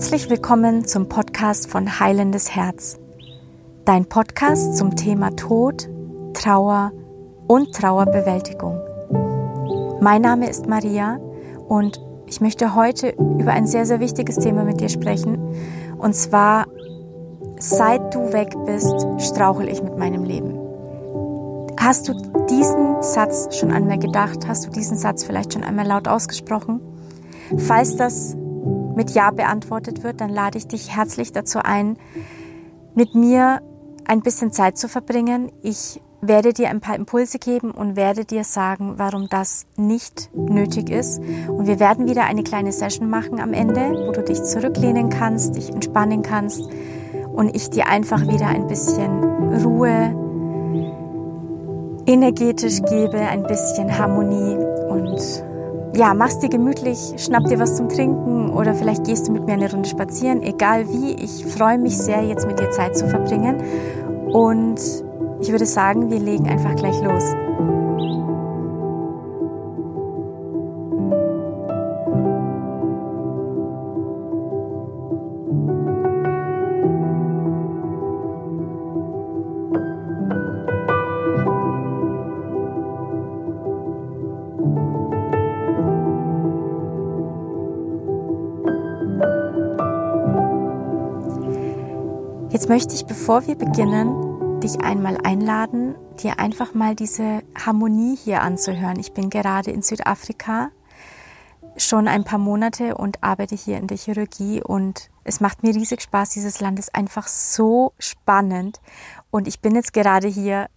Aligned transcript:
Herzlich 0.00 0.30
willkommen 0.30 0.86
zum 0.86 1.10
Podcast 1.10 1.68
von 1.68 2.00
Heilendes 2.00 2.56
Herz. 2.56 2.98
Dein 3.84 4.06
Podcast 4.06 4.78
zum 4.78 4.96
Thema 4.96 5.36
Tod, 5.36 5.90
Trauer 6.32 6.92
und 7.46 7.74
Trauerbewältigung. 7.74 8.80
Mein 10.00 10.22
Name 10.22 10.48
ist 10.48 10.66
Maria 10.66 11.20
und 11.68 12.00
ich 12.24 12.40
möchte 12.40 12.74
heute 12.74 13.10
über 13.10 13.52
ein 13.52 13.66
sehr, 13.66 13.84
sehr 13.84 14.00
wichtiges 14.00 14.36
Thema 14.36 14.64
mit 14.64 14.80
dir 14.80 14.88
sprechen. 14.88 15.54
Und 15.98 16.14
zwar, 16.14 16.66
seit 17.58 18.14
du 18.14 18.32
weg 18.32 18.54
bist, 18.64 19.06
strauchel 19.18 19.68
ich 19.68 19.82
mit 19.82 19.98
meinem 19.98 20.24
Leben. 20.24 20.58
Hast 21.78 22.08
du 22.08 22.14
diesen 22.48 23.02
Satz 23.02 23.54
schon 23.54 23.70
einmal 23.70 23.98
gedacht? 23.98 24.48
Hast 24.48 24.66
du 24.66 24.70
diesen 24.70 24.96
Satz 24.96 25.24
vielleicht 25.24 25.52
schon 25.52 25.62
einmal 25.62 25.86
laut 25.86 26.08
ausgesprochen? 26.08 26.80
Falls 27.58 27.96
das 27.96 28.34
mit 29.00 29.12
Ja 29.12 29.30
beantwortet 29.30 30.02
wird, 30.02 30.20
dann 30.20 30.28
lade 30.28 30.58
ich 30.58 30.66
dich 30.66 30.94
herzlich 30.94 31.32
dazu 31.32 31.60
ein, 31.64 31.96
mit 32.94 33.14
mir 33.14 33.62
ein 34.06 34.20
bisschen 34.20 34.52
Zeit 34.52 34.76
zu 34.76 34.90
verbringen. 34.90 35.50
Ich 35.62 36.02
werde 36.20 36.52
dir 36.52 36.68
ein 36.68 36.82
paar 36.82 36.96
Impulse 36.96 37.38
geben 37.38 37.70
und 37.70 37.96
werde 37.96 38.26
dir 38.26 38.44
sagen, 38.44 38.96
warum 38.98 39.30
das 39.30 39.64
nicht 39.78 40.28
nötig 40.34 40.90
ist. 40.90 41.18
Und 41.48 41.66
wir 41.66 41.80
werden 41.80 42.10
wieder 42.10 42.24
eine 42.24 42.42
kleine 42.42 42.72
Session 42.72 43.08
machen 43.08 43.40
am 43.40 43.54
Ende, 43.54 44.04
wo 44.06 44.12
du 44.12 44.22
dich 44.22 44.42
zurücklehnen 44.42 45.08
kannst, 45.08 45.56
dich 45.56 45.70
entspannen 45.70 46.20
kannst 46.20 46.68
und 47.32 47.56
ich 47.56 47.70
dir 47.70 47.88
einfach 47.88 48.20
wieder 48.28 48.48
ein 48.48 48.66
bisschen 48.66 49.24
Ruhe 49.64 50.14
energetisch 52.04 52.82
gebe, 52.82 53.16
ein 53.16 53.44
bisschen 53.44 53.96
Harmonie 53.96 54.58
und 54.90 55.49
ja, 55.94 56.14
mach's 56.14 56.38
dir 56.38 56.48
gemütlich, 56.48 57.14
schnapp 57.16 57.44
dir 57.46 57.58
was 57.58 57.76
zum 57.76 57.88
Trinken 57.88 58.50
oder 58.50 58.74
vielleicht 58.74 59.04
gehst 59.04 59.28
du 59.28 59.32
mit 59.32 59.46
mir 59.46 59.54
eine 59.54 59.70
Runde 59.70 59.88
spazieren, 59.88 60.42
egal 60.42 60.88
wie. 60.88 61.12
Ich 61.14 61.44
freue 61.46 61.78
mich 61.78 61.98
sehr, 61.98 62.22
jetzt 62.22 62.46
mit 62.46 62.60
dir 62.60 62.70
Zeit 62.70 62.96
zu 62.96 63.08
verbringen. 63.08 63.56
Und 64.32 64.80
ich 65.40 65.50
würde 65.50 65.66
sagen, 65.66 66.10
wir 66.10 66.20
legen 66.20 66.48
einfach 66.48 66.76
gleich 66.76 67.00
los. 67.02 67.24
Möchte 92.70 92.94
ich, 92.94 93.04
bevor 93.04 93.48
wir 93.48 93.56
beginnen, 93.56 94.60
dich 94.60 94.80
einmal 94.80 95.18
einladen, 95.24 95.96
dir 96.22 96.38
einfach 96.38 96.72
mal 96.72 96.94
diese 96.94 97.42
Harmonie 97.58 98.16
hier 98.16 98.42
anzuhören. 98.42 99.00
Ich 99.00 99.12
bin 99.12 99.28
gerade 99.28 99.72
in 99.72 99.82
Südafrika 99.82 100.70
schon 101.76 102.06
ein 102.06 102.22
paar 102.22 102.38
Monate 102.38 102.94
und 102.94 103.24
arbeite 103.24 103.56
hier 103.56 103.76
in 103.78 103.88
der 103.88 103.96
Chirurgie 103.96 104.62
und 104.62 105.10
es 105.24 105.40
macht 105.40 105.64
mir 105.64 105.74
riesig 105.74 106.00
Spaß. 106.00 106.30
Dieses 106.30 106.60
Land 106.60 106.78
ist 106.78 106.94
einfach 106.94 107.26
so 107.26 107.92
spannend 107.98 108.80
und 109.32 109.48
ich 109.48 109.58
bin 109.58 109.74
jetzt 109.74 109.92
gerade 109.92 110.28
hier 110.28 110.68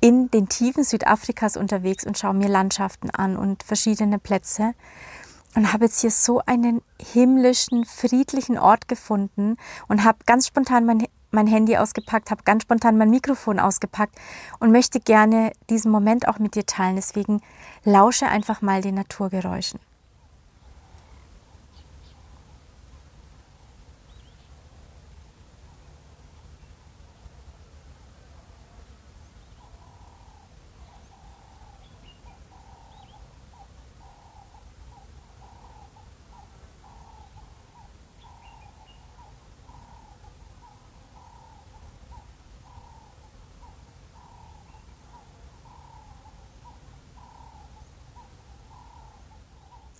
in 0.00 0.30
den 0.30 0.48
Tiefen 0.48 0.84
Südafrikas 0.84 1.56
unterwegs 1.56 2.06
und 2.06 2.16
schaue 2.16 2.34
mir 2.34 2.48
Landschaften 2.48 3.10
an 3.10 3.36
und 3.36 3.64
verschiedene 3.64 4.20
Plätze 4.20 4.74
und 5.58 5.72
habe 5.72 5.86
jetzt 5.86 6.02
hier 6.02 6.12
so 6.12 6.40
einen 6.46 6.82
himmlischen, 7.02 7.84
friedlichen 7.84 8.58
Ort 8.58 8.86
gefunden 8.86 9.56
und 9.88 10.04
habe 10.04 10.18
ganz 10.24 10.46
spontan 10.46 10.86
mein, 10.86 11.04
mein 11.32 11.48
Handy 11.48 11.76
ausgepackt, 11.76 12.30
habe 12.30 12.44
ganz 12.44 12.62
spontan 12.62 12.96
mein 12.96 13.10
Mikrofon 13.10 13.58
ausgepackt 13.58 14.14
und 14.60 14.70
möchte 14.70 15.00
gerne 15.00 15.50
diesen 15.68 15.90
Moment 15.90 16.28
auch 16.28 16.38
mit 16.38 16.54
dir 16.54 16.64
teilen. 16.64 16.94
Deswegen 16.94 17.40
lausche 17.82 18.28
einfach 18.28 18.62
mal 18.62 18.82
den 18.82 18.94
Naturgeräuschen. 18.94 19.80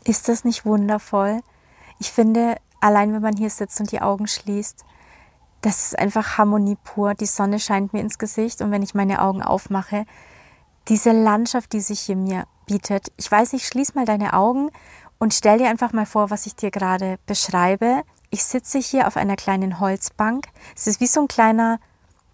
Ist 0.09 0.27
das 0.31 0.43
nicht 0.43 0.65
wundervoll? 0.65 1.43
Ich 1.99 2.11
finde, 2.11 2.57
allein 2.81 3.13
wenn 3.13 3.21
man 3.21 3.37
hier 3.37 3.51
sitzt 3.51 3.79
und 3.79 3.93
die 3.93 4.01
Augen 4.01 4.27
schließt, 4.27 4.87
das 5.61 5.85
ist 5.85 5.99
einfach 5.99 6.39
Harmonie 6.39 6.79
pur. 6.83 7.13
Die 7.13 7.27
Sonne 7.27 7.61
scheint 7.61 7.93
mir 7.93 8.01
ins 8.01 8.17
Gesicht 8.17 8.63
und 8.63 8.71
wenn 8.71 8.83
ich 8.83 8.95
meine 8.95 9.21
Augen 9.21 9.43
aufmache, 9.43 10.07
diese 10.89 11.13
Landschaft, 11.13 11.75
die 11.75 11.81
sich 11.81 12.01
hier 12.01 12.17
mir 12.17 12.45
bietet. 12.65 13.13
Ich 13.19 13.31
weiß 13.31 13.53
nicht, 13.53 13.67
schließ 13.67 13.95
mal 13.95 14.07
deine 14.07 14.33
Augen 14.33 14.71
und 15.19 15.35
stell 15.35 15.59
dir 15.59 15.69
einfach 15.69 15.93
mal 15.93 16.07
vor, 16.07 16.31
was 16.31 16.47
ich 16.47 16.57
dir 16.57 16.71
gerade 16.71 17.19
beschreibe. 17.27 18.03
Ich 18.31 18.45
sitze 18.45 18.79
hier 18.79 19.09
auf 19.09 19.19
einer 19.19 19.37
kleinen 19.37 19.79
Holzbank. 19.79 20.47
Es 20.75 20.87
ist 20.87 21.03
wie 21.03 21.07
so 21.07 21.21
ein 21.21 21.29
kleiner 21.29 21.81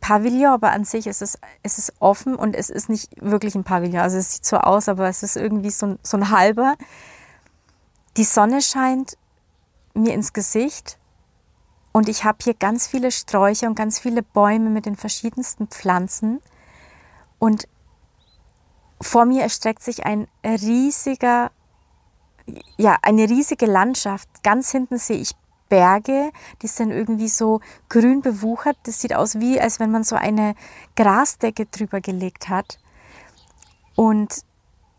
Pavillon, 0.01 0.53
aber 0.53 0.71
an 0.71 0.85
sich 0.85 1.09
ist 1.09 1.23
es, 1.23 1.41
es 1.65 1.79
ist 1.79 1.95
offen 1.99 2.37
und 2.37 2.55
es 2.55 2.71
ist 2.71 2.89
nicht 2.89 3.11
wirklich 3.21 3.57
ein 3.57 3.65
Pavillon. 3.65 4.01
Also 4.01 4.19
es 4.19 4.35
sieht 4.35 4.45
so 4.45 4.59
aus, 4.59 4.89
aber 4.89 5.09
es 5.09 5.25
ist 5.25 5.37
irgendwie 5.37 5.71
so 5.71 5.87
ein, 5.87 5.99
so 6.05 6.17
ein 6.17 6.31
halber. 6.31 6.77
Die 8.17 8.25
Sonne 8.25 8.63
scheint 8.63 9.17
mir 9.95 10.15
ins 10.15 10.33
Gesicht 10.33 10.99
und 11.93 12.09
ich 12.09 12.25
habe 12.25 12.39
hier 12.43 12.55
ganz 12.55 12.87
viele 12.87 13.11
Sträucher 13.11 13.67
und 13.67 13.75
ganz 13.75 13.99
viele 13.99 14.23
Bäume 14.23 14.71
mit 14.71 14.87
den 14.87 14.97
verschiedensten 14.97 15.69
Pflanzen. 15.69 16.41
Und 17.39 17.69
vor 19.01 19.25
mir 19.25 19.43
erstreckt 19.43 19.83
sich 19.83 20.07
ein 20.07 20.29
riesiger, 20.45 21.51
ja, 22.77 22.99
eine 23.03 23.29
riesige 23.29 23.67
Landschaft. 23.67 24.29
Ganz 24.43 24.71
hinten 24.71 24.99
sehe 24.99 25.19
ich 25.19 25.33
Berge, 25.69 26.31
die 26.63 26.69
sind 26.69 26.91
irgendwie 26.91 27.29
so 27.29 27.61
grün 27.89 28.23
bewuchert. 28.23 28.77
Das 28.85 29.01
sieht 29.01 29.15
aus 29.15 29.41
wie, 29.41 29.61
als 29.61 29.81
wenn 29.81 29.91
man 29.91 30.05
so 30.05 30.15
eine 30.17 30.55
Grasdecke 30.95 31.67
drüber 31.67 32.01
gelegt 32.01 32.49
hat. 32.49 32.79
Und 33.97 34.45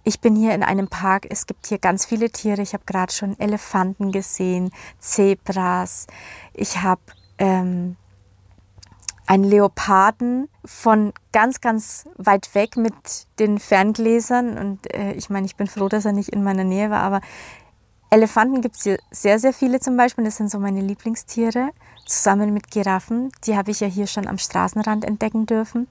ich 0.05 0.21
bin 0.21 0.35
hier 0.35 0.53
in 0.53 0.63
einem 0.63 0.87
Park, 0.87 1.25
es 1.29 1.47
gibt 1.47 1.65
hier 1.65 1.79
ganz 1.79 2.05
viele 2.05 2.29
Tiere. 2.29 2.61
Ich 2.61 2.73
habe 2.73 2.83
gerade 2.85 3.11
schon 3.11 3.37
Elefanten 3.39 4.11
gesehen, 4.11 4.71
Zebras. 4.99 6.05
Ich 6.53 6.83
habe 6.83 7.01
ähm, 7.39 7.97
einen 9.25 9.43
Leoparden 9.43 10.47
von 10.63 11.11
ganz, 11.31 11.59
ganz 11.59 12.05
weit 12.17 12.53
weg 12.53 12.77
mit 12.77 12.93
den 13.39 13.57
Ferngläsern. 13.57 14.59
Und 14.59 14.93
äh, 14.93 15.13
ich 15.13 15.31
meine, 15.31 15.47
ich 15.47 15.55
bin 15.55 15.65
froh, 15.65 15.89
dass 15.89 16.05
er 16.05 16.13
nicht 16.13 16.29
in 16.29 16.43
meiner 16.43 16.63
Nähe 16.63 16.91
war. 16.91 17.01
Aber 17.01 17.21
Elefanten 18.11 18.61
gibt 18.61 18.75
es 18.75 18.83
hier 18.83 18.99
sehr, 19.09 19.39
sehr 19.39 19.53
viele 19.53 19.79
zum 19.79 19.97
Beispiel. 19.97 20.23
Das 20.23 20.37
sind 20.37 20.51
so 20.51 20.59
meine 20.59 20.81
Lieblingstiere. 20.81 21.71
Zusammen 22.05 22.53
mit 22.53 22.69
Giraffen. 22.69 23.31
Die 23.45 23.57
habe 23.57 23.71
ich 23.71 23.79
ja 23.79 23.87
hier 23.87 24.05
schon 24.05 24.27
am 24.27 24.37
Straßenrand 24.37 25.03
entdecken 25.03 25.47
dürfen. 25.47 25.87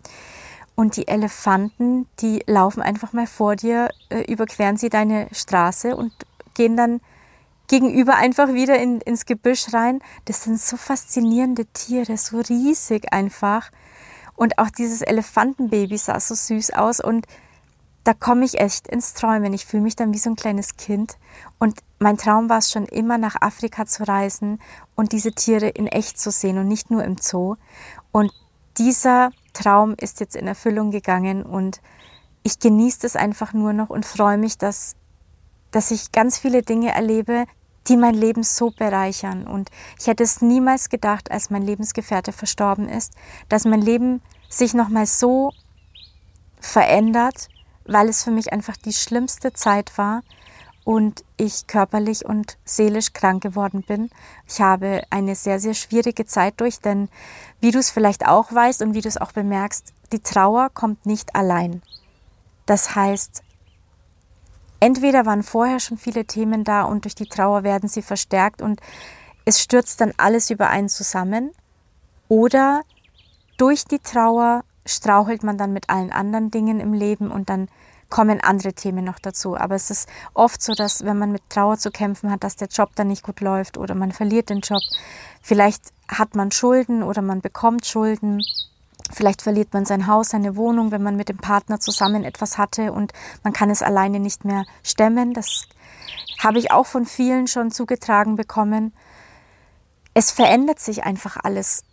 Und 0.77 0.97
die 0.97 1.07
Elefanten, 1.07 2.07
die 2.21 2.43
laufen 2.47 2.83
einfach 2.83 3.13
mal 3.13 3.27
vor 3.27 3.57
dir, 3.57 3.91
äh, 4.11 4.31
überqueren 4.31 4.77
sie 4.77 4.89
deine 4.89 5.29
Straße 5.33 5.97
und 5.97 6.13
gehen 6.55 6.77
dann 6.77 7.01
gegenüber 7.69 8.17
einfach 8.17 8.53
wieder 8.53 8.79
in, 8.79 9.01
ins 9.01 9.27
Gebüsch 9.27 9.73
rein. 9.73 10.01
Das 10.25 10.45
sind 10.45 10.61
so 10.61 10.77
faszinierende 10.77 11.67
Tiere, 11.67 12.17
so 12.17 12.39
riesig 12.39 13.13
einfach. 13.13 13.71
Und 14.37 14.59
auch 14.59 14.71
dieses 14.71 15.03
Elefantenbaby 15.03 15.97
sah 15.97 16.19
so 16.19 16.35
süß 16.35 16.73
aus 16.73 17.01
und 17.01 17.27
da 18.03 18.13
komme 18.13 18.45
ich 18.45 18.61
echt 18.61 18.89
ins 18.89 19.15
Träumen. 19.15 19.55
Ich 19.55 19.65
fühle 19.65 19.83
mich 19.83 19.97
dann 19.97 20.13
wie 20.13 20.19
so 20.19 20.29
ein 20.29 20.37
kleines 20.37 20.77
Kind. 20.77 21.17
Und 21.59 21.81
mein 21.99 22.19
Traum 22.19 22.51
war 22.51 22.59
es 22.59 22.71
schon 22.71 22.85
immer, 22.85 23.17
nach 23.17 23.41
Afrika 23.41 23.87
zu 23.87 24.07
reisen 24.07 24.61
und 24.95 25.13
diese 25.13 25.33
Tiere 25.33 25.69
in 25.69 25.87
echt 25.87 26.19
zu 26.19 26.31
sehen 26.31 26.59
und 26.59 26.69
nicht 26.69 26.91
nur 26.91 27.03
im 27.03 27.17
Zoo. 27.17 27.57
Und 28.13 28.31
dieser 28.77 29.31
Traum 29.55 29.95
ist 29.99 30.21
jetzt 30.21 30.37
in 30.37 30.47
Erfüllung 30.47 30.91
gegangen 30.91 31.43
und 31.43 31.81
ich 32.43 32.59
genieße 32.59 33.07
es 33.07 33.17
einfach 33.17 33.55
nur 33.55 33.73
noch 33.73 33.89
und 33.89 34.05
freue 34.05 34.37
mich, 34.37 34.59
dass, 34.59 34.97
dass 35.71 35.91
ich 35.91 36.13
ganz 36.13 36.39
viele 36.39 36.63
Dinge 36.63 36.93
erlebe, 36.93 37.47
die 37.89 37.97
mein 37.97 38.15
Leben 38.15 38.43
so 38.43 38.71
bereichern. 38.71 39.47
Und 39.47 39.71
ich 39.99 40.07
hätte 40.07 40.23
es 40.23 40.43
niemals 40.43 40.91
gedacht, 40.91 41.31
als 41.31 41.51
mein 41.51 41.63
Lebensgefährte 41.63 42.33
verstorben 42.33 42.89
ist, 42.89 43.15
dass 43.49 43.65
mein 43.65 43.81
Leben 43.81 44.21
sich 44.49 44.75
nochmal 44.75 45.07
so 45.07 45.53
verändert, 46.61 47.49
weil 47.87 48.09
es 48.09 48.25
für 48.25 48.31
mich 48.31 48.53
einfach 48.53 48.77
die 48.77 48.93
schlimmste 48.93 49.53
Zeit 49.53 49.97
war. 49.99 50.23
Und 50.85 51.25
ich 51.37 51.67
körperlich 51.67 52.25
und 52.25 52.59
seelisch 52.65 53.13
krank 53.13 53.43
geworden 53.43 53.83
bin. 53.83 54.11
Ich 54.47 54.61
habe 54.61 55.03
eine 55.11 55.35
sehr, 55.35 55.59
sehr 55.59 55.75
schwierige 55.75 56.27
Zeit 56.27 56.61
durch, 56.61 56.81
denn 56.81 57.09
wie 57.61 57.71
du 57.71 57.79
es 57.79 57.91
vielleicht 57.91 58.27
auch 58.27 58.53
weißt 58.53 58.83
und 58.83 58.95
wie 58.95 59.01
du 59.01 59.09
es 59.09 59.17
auch 59.17 59.33
bemerkst, 59.33 59.93
die 60.13 60.21
Trauer 60.21 60.71
kommt 60.71 61.07
nicht 61.07 61.35
allein. 61.35 61.83
Das 62.67 62.95
heißt, 62.95 63.43
entweder 64.81 65.27
waren 65.27 65.43
vorher 65.43 65.81
schon 65.81 65.97
viele 65.97 66.27
Themen 66.27 66.65
da 66.65 66.83
und 66.83 67.05
durch 67.05 67.15
die 67.15 67.29
Trauer 67.29 67.63
werden 67.63 67.89
sie 67.89 68.03
verstärkt 68.03 68.61
und 68.61 68.81
es 69.47 69.61
stürzt 69.61 70.01
dann 70.01 70.13
alles 70.17 70.51
über 70.51 70.69
einen 70.69 70.89
zusammen, 70.89 71.51
oder 72.29 72.83
durch 73.57 73.85
die 73.85 73.99
Trauer 73.99 74.65
strauchelt 74.87 75.43
man 75.43 75.59
dann 75.59 75.73
mit 75.73 75.91
allen 75.91 76.13
anderen 76.13 76.51
Dingen 76.51 76.81
im 76.81 76.93
Leben 76.93 77.31
und 77.31 77.49
dann 77.49 77.69
kommen 78.11 78.41
andere 78.41 78.73
Themen 78.73 79.05
noch 79.05 79.19
dazu. 79.19 79.57
Aber 79.57 79.75
es 79.75 79.91
ist 79.91 80.09
oft 80.35 80.63
so, 80.63 80.75
dass 80.75 81.05
wenn 81.05 81.19
man 81.19 81.33
mit 81.33 81.43
Trauer 81.51 81.79
zu 81.79 81.91
kämpfen 81.91 82.31
hat, 82.31 82.45
dass 82.45 82.57
der 82.57 82.69
Job 82.69 82.91
dann 82.95 83.09
nicht 83.09 83.23
gut 83.23 83.41
läuft 83.41 83.79
oder 83.79 83.95
man 83.95 84.13
verliert 84.13 84.51
den 84.51 84.61
Job. 84.61 84.83
Vielleicht 85.43 85.93
hat 86.09 86.35
man 86.35 86.51
Schulden 86.51 87.03
oder 87.03 87.23
man 87.23 87.41
bekommt 87.41 87.87
Schulden. 87.87 88.43
Vielleicht 89.13 89.43
verliert 89.43 89.73
man 89.75 89.85
sein 89.85 90.07
Haus, 90.07 90.31
seine 90.31 90.57
Wohnung, 90.57 90.91
wenn 90.91 91.03
man 91.03 91.17
mit 91.17 91.29
dem 91.29 91.37
Partner 91.37 91.81
zusammen 91.81 92.25
etwas 92.25 92.57
hatte 92.59 92.93
und 92.93 93.13
man 93.43 93.53
kann 93.53 93.71
es 93.71 93.83
alleine 93.83 94.21
nicht 94.21 94.45
mehr 94.45 94.65
stemmen. 94.83 95.35
Das 95.35 95.67
habe 96.39 96.59
ich 96.59 96.71
auch 96.71 96.87
von 96.87 97.07
vielen 97.07 97.47
schon 97.47 97.71
zugetragen 97.71 98.37
bekommen. 98.37 98.95
Es 100.15 100.31
verändert 100.31 100.79
sich 100.79 101.05
einfach 101.05 101.37
alles 101.43 101.85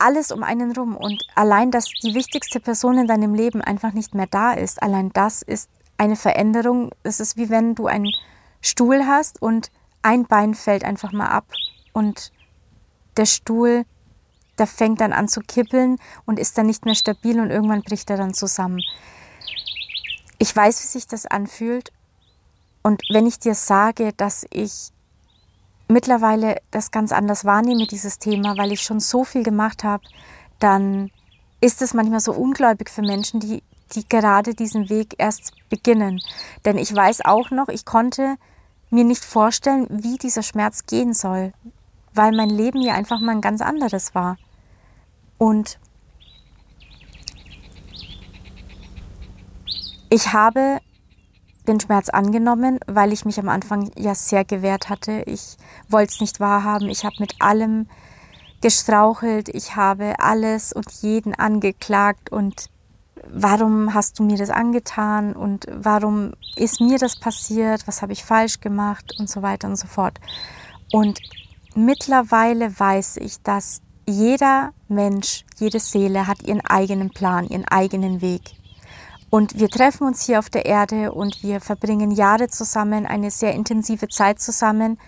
alles 0.00 0.32
um 0.32 0.42
einen 0.42 0.72
rum. 0.72 0.96
Und 0.96 1.22
allein, 1.34 1.70
dass 1.70 1.86
die 2.02 2.14
wichtigste 2.14 2.60
Person 2.60 2.98
in 2.98 3.06
deinem 3.06 3.34
Leben 3.34 3.60
einfach 3.60 3.92
nicht 3.92 4.14
mehr 4.14 4.26
da 4.26 4.52
ist, 4.52 4.82
allein 4.82 5.10
das 5.12 5.42
ist 5.42 5.68
eine 5.98 6.16
Veränderung. 6.16 6.90
Es 7.02 7.20
ist 7.20 7.36
wie 7.36 7.50
wenn 7.50 7.74
du 7.74 7.86
einen 7.86 8.10
Stuhl 8.60 9.06
hast 9.06 9.40
und 9.40 9.70
ein 10.02 10.26
Bein 10.26 10.54
fällt 10.54 10.84
einfach 10.84 11.12
mal 11.12 11.28
ab 11.28 11.46
und 11.92 12.32
der 13.16 13.26
Stuhl, 13.26 13.84
der 14.58 14.66
fängt 14.66 15.00
dann 15.00 15.12
an 15.12 15.28
zu 15.28 15.40
kippeln 15.40 15.98
und 16.24 16.38
ist 16.38 16.56
dann 16.56 16.66
nicht 16.66 16.84
mehr 16.84 16.94
stabil 16.94 17.40
und 17.40 17.50
irgendwann 17.50 17.82
bricht 17.82 18.08
er 18.10 18.16
dann 18.16 18.34
zusammen. 18.34 18.80
Ich 20.38 20.54
weiß, 20.54 20.82
wie 20.82 20.86
sich 20.86 21.06
das 21.06 21.26
anfühlt. 21.26 21.92
Und 22.82 23.02
wenn 23.12 23.26
ich 23.26 23.38
dir 23.38 23.54
sage, 23.54 24.12
dass 24.16 24.46
ich 24.50 24.90
mittlerweile 25.90 26.56
das 26.70 26.90
ganz 26.90 27.12
anders 27.12 27.44
wahrnehme, 27.44 27.86
dieses 27.86 28.18
Thema, 28.18 28.56
weil 28.56 28.72
ich 28.72 28.82
schon 28.82 29.00
so 29.00 29.24
viel 29.24 29.42
gemacht 29.42 29.84
habe, 29.84 30.04
dann 30.58 31.10
ist 31.60 31.82
es 31.82 31.94
manchmal 31.94 32.20
so 32.20 32.32
ungläubig 32.32 32.90
für 32.90 33.02
Menschen, 33.02 33.40
die, 33.40 33.62
die 33.92 34.08
gerade 34.08 34.54
diesen 34.54 34.88
Weg 34.88 35.14
erst 35.18 35.52
beginnen. 35.68 36.20
Denn 36.64 36.78
ich 36.78 36.94
weiß 36.94 37.24
auch 37.24 37.50
noch, 37.50 37.68
ich 37.68 37.84
konnte 37.84 38.36
mir 38.90 39.04
nicht 39.04 39.24
vorstellen, 39.24 39.86
wie 39.90 40.16
dieser 40.16 40.42
Schmerz 40.42 40.86
gehen 40.86 41.12
soll, 41.12 41.52
weil 42.14 42.32
mein 42.32 42.50
Leben 42.50 42.80
ja 42.80 42.94
einfach 42.94 43.20
mal 43.20 43.32
ein 43.32 43.40
ganz 43.40 43.60
anderes 43.60 44.14
war. 44.14 44.36
Und 45.38 45.78
ich 50.08 50.32
habe 50.32 50.80
den 51.66 51.80
Schmerz 51.80 52.08
angenommen, 52.08 52.80
weil 52.86 53.12
ich 53.12 53.24
mich 53.24 53.38
am 53.38 53.48
Anfang 53.48 53.90
ja 53.96 54.14
sehr 54.14 54.44
gewehrt 54.44 54.88
hatte. 54.88 55.22
Ich 55.26 55.56
wollte 55.88 56.12
es 56.12 56.20
nicht 56.20 56.40
wahrhaben. 56.40 56.88
Ich 56.88 57.04
habe 57.04 57.16
mit 57.18 57.40
allem 57.40 57.88
gestrauchelt. 58.60 59.48
Ich 59.48 59.76
habe 59.76 60.14
alles 60.18 60.72
und 60.72 60.90
jeden 61.02 61.34
angeklagt 61.34 62.30
und 62.30 62.70
warum 63.28 63.94
hast 63.94 64.18
du 64.18 64.22
mir 64.22 64.36
das 64.36 64.50
angetan 64.50 65.34
und 65.34 65.66
warum 65.70 66.32
ist 66.56 66.80
mir 66.80 66.98
das 66.98 67.18
passiert? 67.18 67.86
Was 67.86 68.02
habe 68.02 68.12
ich 68.12 68.24
falsch 68.24 68.60
gemacht 68.60 69.14
und 69.18 69.28
so 69.28 69.42
weiter 69.42 69.68
und 69.68 69.76
so 69.76 69.86
fort. 69.86 70.18
Und 70.92 71.20
mittlerweile 71.74 72.78
weiß 72.78 73.18
ich, 73.18 73.40
dass 73.42 73.80
jeder 74.06 74.72
Mensch, 74.88 75.44
jede 75.58 75.78
Seele 75.78 76.26
hat 76.26 76.42
ihren 76.42 76.62
eigenen 76.62 77.10
Plan, 77.10 77.46
ihren 77.46 77.66
eigenen 77.66 78.20
Weg. 78.20 78.59
Und 79.30 79.58
wir 79.58 79.68
treffen 79.68 80.06
uns 80.06 80.26
hier 80.26 80.40
auf 80.40 80.50
der 80.50 80.66
Erde 80.66 81.12
und 81.12 81.42
wir 81.42 81.60
verbringen 81.60 82.10
Jahre 82.10 82.48
zusammen, 82.48 83.06
eine 83.06 83.30
sehr 83.30 83.54
intensive 83.54 84.08
Zeit 84.08 84.40
zusammen. 84.40 84.98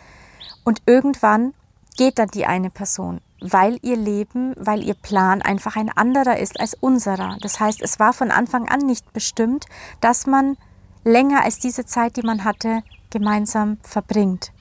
Und 0.64 0.80
irgendwann 0.86 1.54
geht 1.96 2.18
dann 2.18 2.28
die 2.28 2.46
eine 2.46 2.70
Person, 2.70 3.20
weil 3.40 3.78
ihr 3.82 3.96
Leben, 3.96 4.54
weil 4.56 4.84
ihr 4.84 4.94
Plan 4.94 5.42
einfach 5.42 5.74
ein 5.74 5.90
anderer 5.90 6.38
ist 6.38 6.60
als 6.60 6.74
unserer. 6.74 7.36
Das 7.40 7.58
heißt, 7.58 7.82
es 7.82 7.98
war 7.98 8.12
von 8.12 8.30
Anfang 8.30 8.68
an 8.68 8.86
nicht 8.86 9.12
bestimmt, 9.12 9.66
dass 10.00 10.26
man 10.26 10.56
länger 11.04 11.42
als 11.42 11.58
diese 11.58 11.84
Zeit, 11.84 12.16
die 12.16 12.22
man 12.22 12.44
hatte, 12.44 12.84
gemeinsam 13.10 13.78
verbringt. 13.82 14.52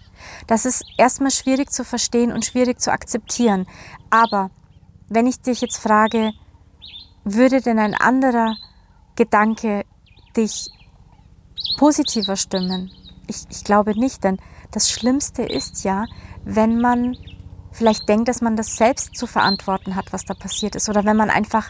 Das 0.48 0.66
ist 0.66 0.84
erstmal 0.98 1.32
schwierig 1.32 1.72
zu 1.72 1.84
verstehen 1.84 2.32
und 2.32 2.46
schwierig 2.46 2.80
zu 2.80 2.92
akzeptieren. 2.92 3.68
Aber 4.10 4.50
wenn 5.08 5.28
ich 5.28 5.42
dich 5.42 5.62
jetzt 5.62 5.78
frage, 5.78 6.32
würde 7.24 7.62
denn 7.62 7.80
ein 7.80 7.96
anderer 7.96 8.56
Gedanke 9.16 9.86
dich 10.36 10.70
positiver 11.78 12.36
stimmen? 12.36 12.92
Ich, 13.28 13.46
ich 13.50 13.64
glaube 13.64 13.98
nicht, 14.00 14.24
denn 14.24 14.38
das 14.72 14.90
Schlimmste 14.90 15.44
ist 15.44 15.84
ja, 15.84 16.06
wenn 16.44 16.80
man 16.80 17.16
vielleicht 17.72 18.08
denkt, 18.10 18.28
dass 18.28 18.42
man 18.42 18.56
das 18.56 18.76
selbst 18.76 19.16
zu 19.16 19.28
verantworten 19.28 19.96
hat, 19.96 20.12
was 20.14 20.26
da 20.26 20.34
passiert 20.34 20.76
ist. 20.76 20.90
Oder 20.90 21.06
wenn 21.06 21.18
man 21.18 21.30
einfach, 21.30 21.70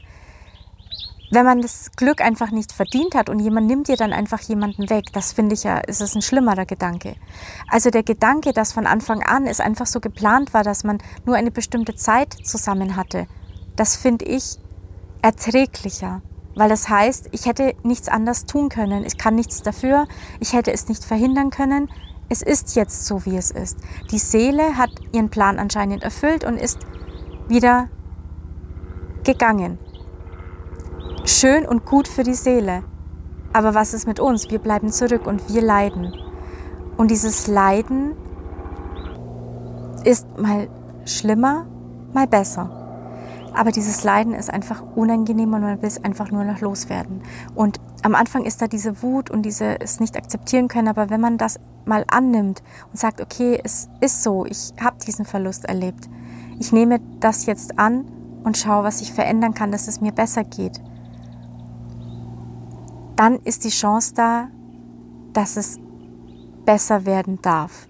wenn 1.31 1.45
man 1.45 1.61
das 1.61 1.91
Glück 1.95 2.21
einfach 2.21 2.51
nicht 2.51 2.71
verdient 2.71 3.15
hat 3.15 3.29
und 3.29 3.39
jemand 3.39 3.67
nimmt 3.67 3.87
dir 3.87 3.97
dann 3.97 4.13
einfach 4.13 4.41
jemanden 4.41 4.89
weg, 4.89 5.05
das 5.13 5.33
finde 5.33 5.55
ich 5.55 5.63
ja, 5.63 5.77
ist 5.77 6.01
es 6.01 6.15
ein 6.15 6.21
schlimmerer 6.21 6.65
Gedanke. 6.65 7.15
Also 7.69 7.89
der 7.89 8.03
Gedanke, 8.03 8.53
dass 8.53 8.73
von 8.73 8.87
Anfang 8.87 9.23
an 9.23 9.45
es 9.47 9.59
einfach 9.59 9.85
so 9.85 9.99
geplant 9.99 10.53
war, 10.53 10.63
dass 10.63 10.83
man 10.83 10.97
nur 11.25 11.35
eine 11.35 11.51
bestimmte 11.51 11.95
Zeit 11.95 12.33
zusammen 12.43 12.95
hatte, 12.95 13.27
das 13.75 13.95
finde 13.95 14.25
ich 14.25 14.57
erträglicher. 15.21 16.21
Weil 16.55 16.69
das 16.69 16.89
heißt, 16.89 17.29
ich 17.31 17.45
hätte 17.45 17.75
nichts 17.83 18.09
anders 18.09 18.45
tun 18.45 18.69
können. 18.69 19.05
Ich 19.05 19.17
kann 19.17 19.35
nichts 19.35 19.61
dafür. 19.61 20.07
Ich 20.39 20.53
hätte 20.53 20.71
es 20.71 20.89
nicht 20.89 21.03
verhindern 21.03 21.49
können. 21.49 21.89
Es 22.29 22.41
ist 22.41 22.75
jetzt 22.75 23.05
so, 23.05 23.25
wie 23.25 23.37
es 23.37 23.51
ist. 23.51 23.77
Die 24.11 24.17
Seele 24.17 24.77
hat 24.77 24.89
ihren 25.11 25.29
Plan 25.29 25.59
anscheinend 25.59 26.03
erfüllt 26.03 26.43
und 26.43 26.57
ist 26.57 26.79
wieder 27.47 27.89
gegangen. 29.23 29.77
Schön 31.25 31.65
und 31.65 31.85
gut 31.85 32.07
für 32.07 32.23
die 32.23 32.33
Seele. 32.33 32.83
Aber 33.53 33.73
was 33.73 33.93
ist 33.93 34.07
mit 34.07 34.19
uns? 34.19 34.49
Wir 34.49 34.59
bleiben 34.59 34.91
zurück 34.91 35.27
und 35.27 35.53
wir 35.53 35.61
leiden. 35.61 36.13
Und 36.97 37.11
dieses 37.11 37.47
Leiden 37.47 38.15
ist 40.03 40.25
mal 40.37 40.69
schlimmer, 41.05 41.67
mal 42.13 42.27
besser. 42.27 42.80
Aber 43.53 43.71
dieses 43.71 44.03
Leiden 44.03 44.33
ist 44.33 44.49
einfach 44.49 44.81
unangenehm 44.95 45.53
und 45.53 45.61
man 45.61 45.81
will 45.81 45.87
es 45.87 46.03
einfach 46.03 46.31
nur 46.31 46.43
noch 46.43 46.61
loswerden. 46.61 47.21
Und 47.53 47.79
am 48.03 48.15
Anfang 48.15 48.45
ist 48.45 48.61
da 48.61 48.67
diese 48.67 49.01
Wut 49.03 49.29
und 49.29 49.43
diese 49.43 49.79
es 49.81 49.99
nicht 49.99 50.15
akzeptieren 50.15 50.67
können, 50.67 50.87
aber 50.87 51.09
wenn 51.09 51.21
man 51.21 51.37
das 51.37 51.59
mal 51.85 52.05
annimmt 52.07 52.63
und 52.91 52.99
sagt, 52.99 53.21
okay, 53.21 53.59
es 53.63 53.89
ist 53.99 54.23
so, 54.23 54.45
ich 54.45 54.73
habe 54.79 54.97
diesen 55.05 55.25
Verlust 55.25 55.65
erlebt. 55.65 56.09
Ich 56.59 56.71
nehme 56.71 56.99
das 57.19 57.45
jetzt 57.45 57.79
an 57.79 58.05
und 58.43 58.57
schaue, 58.57 58.83
was 58.83 59.01
ich 59.01 59.11
verändern 59.11 59.53
kann, 59.53 59.71
dass 59.71 59.87
es 59.87 60.01
mir 60.01 60.11
besser 60.11 60.43
geht. 60.43 60.81
Dann 63.15 63.39
ist 63.43 63.65
die 63.65 63.69
Chance 63.69 64.13
da, 64.15 64.47
dass 65.33 65.57
es 65.57 65.79
besser 66.65 67.05
werden 67.05 67.39
darf. 67.41 67.87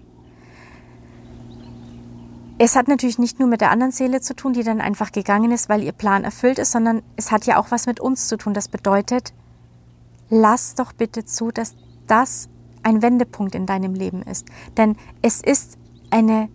Es 2.64 2.76
hat 2.76 2.86
natürlich 2.86 3.18
nicht 3.18 3.40
nur 3.40 3.48
mit 3.48 3.60
der 3.60 3.72
anderen 3.72 3.90
Seele 3.90 4.20
zu 4.20 4.36
tun, 4.36 4.52
die 4.52 4.62
dann 4.62 4.80
einfach 4.80 5.10
gegangen 5.10 5.50
ist, 5.50 5.68
weil 5.68 5.82
ihr 5.82 5.90
Plan 5.90 6.22
erfüllt 6.22 6.60
ist, 6.60 6.70
sondern 6.70 7.02
es 7.16 7.32
hat 7.32 7.44
ja 7.44 7.58
auch 7.58 7.72
was 7.72 7.86
mit 7.86 7.98
uns 7.98 8.28
zu 8.28 8.36
tun. 8.36 8.54
Das 8.54 8.68
bedeutet, 8.68 9.34
lass 10.28 10.76
doch 10.76 10.92
bitte 10.92 11.24
zu, 11.24 11.50
dass 11.50 11.74
das 12.06 12.48
ein 12.84 13.02
Wendepunkt 13.02 13.56
in 13.56 13.66
deinem 13.66 13.94
Leben 13.94 14.22
ist. 14.22 14.46
Denn 14.76 14.94
es 15.22 15.40
ist 15.40 15.76
eine 16.10 16.50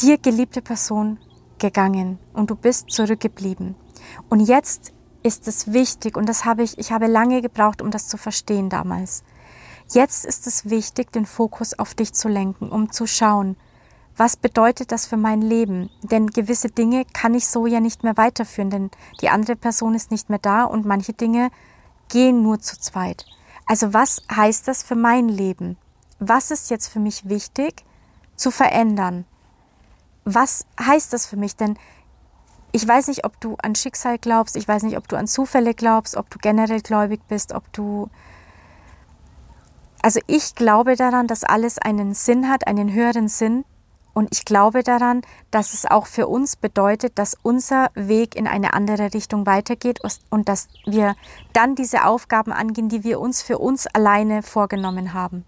dir 0.00 0.16
geliebte 0.16 0.62
Person 0.62 1.18
gegangen 1.58 2.18
und 2.32 2.48
du 2.48 2.56
bist 2.56 2.90
zurückgeblieben. 2.90 3.74
Und 4.30 4.40
jetzt 4.40 4.94
ist 5.22 5.46
es 5.48 5.74
wichtig, 5.74 6.16
und 6.16 6.30
das 6.30 6.46
habe 6.46 6.62
ich, 6.62 6.78
ich 6.78 6.92
habe 6.92 7.08
lange 7.08 7.42
gebraucht, 7.42 7.82
um 7.82 7.90
das 7.90 8.08
zu 8.08 8.16
verstehen 8.16 8.70
damals. 8.70 9.22
Jetzt 9.92 10.24
ist 10.24 10.46
es 10.46 10.70
wichtig, 10.70 11.12
den 11.12 11.26
Fokus 11.26 11.78
auf 11.78 11.92
dich 11.92 12.14
zu 12.14 12.28
lenken, 12.28 12.70
um 12.70 12.90
zu 12.90 13.06
schauen, 13.06 13.58
was 14.16 14.36
bedeutet 14.36 14.92
das 14.92 15.06
für 15.06 15.16
mein 15.16 15.42
Leben? 15.42 15.90
Denn 16.02 16.28
gewisse 16.28 16.68
Dinge 16.68 17.04
kann 17.12 17.34
ich 17.34 17.48
so 17.48 17.66
ja 17.66 17.80
nicht 17.80 18.04
mehr 18.04 18.16
weiterführen, 18.16 18.70
denn 18.70 18.90
die 19.20 19.28
andere 19.28 19.56
Person 19.56 19.94
ist 19.94 20.10
nicht 20.10 20.30
mehr 20.30 20.38
da 20.38 20.64
und 20.64 20.86
manche 20.86 21.12
Dinge 21.12 21.50
gehen 22.08 22.42
nur 22.42 22.60
zu 22.60 22.78
zweit. 22.78 23.26
Also 23.66 23.92
was 23.92 24.22
heißt 24.34 24.68
das 24.68 24.82
für 24.82 24.94
mein 24.94 25.28
Leben? 25.28 25.76
Was 26.18 26.50
ist 26.50 26.70
jetzt 26.70 26.88
für 26.88 27.00
mich 27.00 27.28
wichtig 27.28 27.84
zu 28.36 28.50
verändern? 28.50 29.24
Was 30.24 30.66
heißt 30.80 31.12
das 31.12 31.26
für 31.26 31.36
mich? 31.36 31.56
Denn 31.56 31.76
ich 32.72 32.86
weiß 32.86 33.08
nicht, 33.08 33.24
ob 33.24 33.40
du 33.40 33.56
an 33.62 33.74
Schicksal 33.74 34.18
glaubst, 34.18 34.56
ich 34.56 34.66
weiß 34.66 34.82
nicht, 34.82 34.96
ob 34.96 35.08
du 35.08 35.16
an 35.16 35.26
Zufälle 35.26 35.74
glaubst, 35.74 36.16
ob 36.16 36.30
du 36.30 36.38
generell 36.38 36.80
gläubig 36.80 37.20
bist, 37.28 37.52
ob 37.52 37.72
du 37.72 38.10
also 40.02 40.20
ich 40.26 40.54
glaube 40.54 40.96
daran, 40.96 41.26
dass 41.26 41.44
alles 41.44 41.78
einen 41.78 42.12
Sinn 42.12 42.50
hat, 42.50 42.66
einen 42.66 42.92
höheren 42.92 43.26
Sinn. 43.28 43.64
Und 44.14 44.28
ich 44.32 44.44
glaube 44.44 44.82
daran, 44.82 45.22
dass 45.50 45.74
es 45.74 45.84
auch 45.84 46.06
für 46.06 46.28
uns 46.28 46.56
bedeutet, 46.56 47.18
dass 47.18 47.36
unser 47.42 47.90
Weg 47.94 48.36
in 48.36 48.46
eine 48.46 48.72
andere 48.72 49.12
Richtung 49.12 49.44
weitergeht 49.44 49.98
und 50.30 50.48
dass 50.48 50.68
wir 50.86 51.16
dann 51.52 51.74
diese 51.74 52.04
Aufgaben 52.04 52.52
angehen, 52.52 52.88
die 52.88 53.04
wir 53.04 53.20
uns 53.20 53.42
für 53.42 53.58
uns 53.58 53.86
alleine 53.88 54.42
vorgenommen 54.42 55.12
haben. 55.12 55.44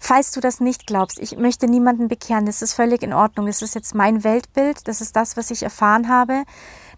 Falls 0.00 0.30
du 0.30 0.40
das 0.40 0.60
nicht 0.60 0.86
glaubst, 0.86 1.18
ich 1.18 1.36
möchte 1.36 1.66
niemanden 1.66 2.08
bekehren, 2.08 2.46
das 2.46 2.62
ist 2.62 2.74
völlig 2.74 3.02
in 3.02 3.12
Ordnung. 3.12 3.46
Das 3.46 3.62
ist 3.62 3.74
jetzt 3.74 3.94
mein 3.94 4.22
Weltbild, 4.24 4.86
das 4.86 5.00
ist 5.00 5.16
das, 5.16 5.36
was 5.36 5.50
ich 5.50 5.62
erfahren 5.62 6.08
habe, 6.08 6.44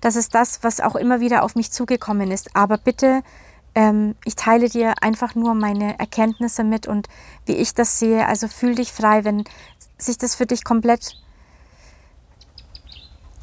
das 0.01 0.17
ist 0.17 0.35
das, 0.35 0.63
was 0.63 0.81
auch 0.81 0.97
immer 0.97 1.21
wieder 1.21 1.43
auf 1.43 1.55
mich 1.55 1.73
zugekommen 1.73 2.31
ist. 2.31 2.55
Aber 2.55 2.77
bitte, 2.79 3.23
ähm, 3.75 4.15
ich 4.25 4.35
teile 4.35 4.69
dir 4.69 4.95
einfach 5.03 5.35
nur 5.35 5.55
meine 5.55 5.99
Erkenntnisse 5.99 6.65
mit 6.65 6.87
und 6.87 7.09
wie 7.47 7.55
ich 7.55 7.75
das 7.75 7.99
sehe. 7.99 8.27
Also 8.27 8.49
fühl 8.49 8.75
dich 8.75 8.93
frei, 8.93 9.25
wenn 9.25 9.45
sich 9.99 10.19
das 10.19 10.35
für 10.35 10.47
dich 10.47 10.65
komplett, 10.65 11.17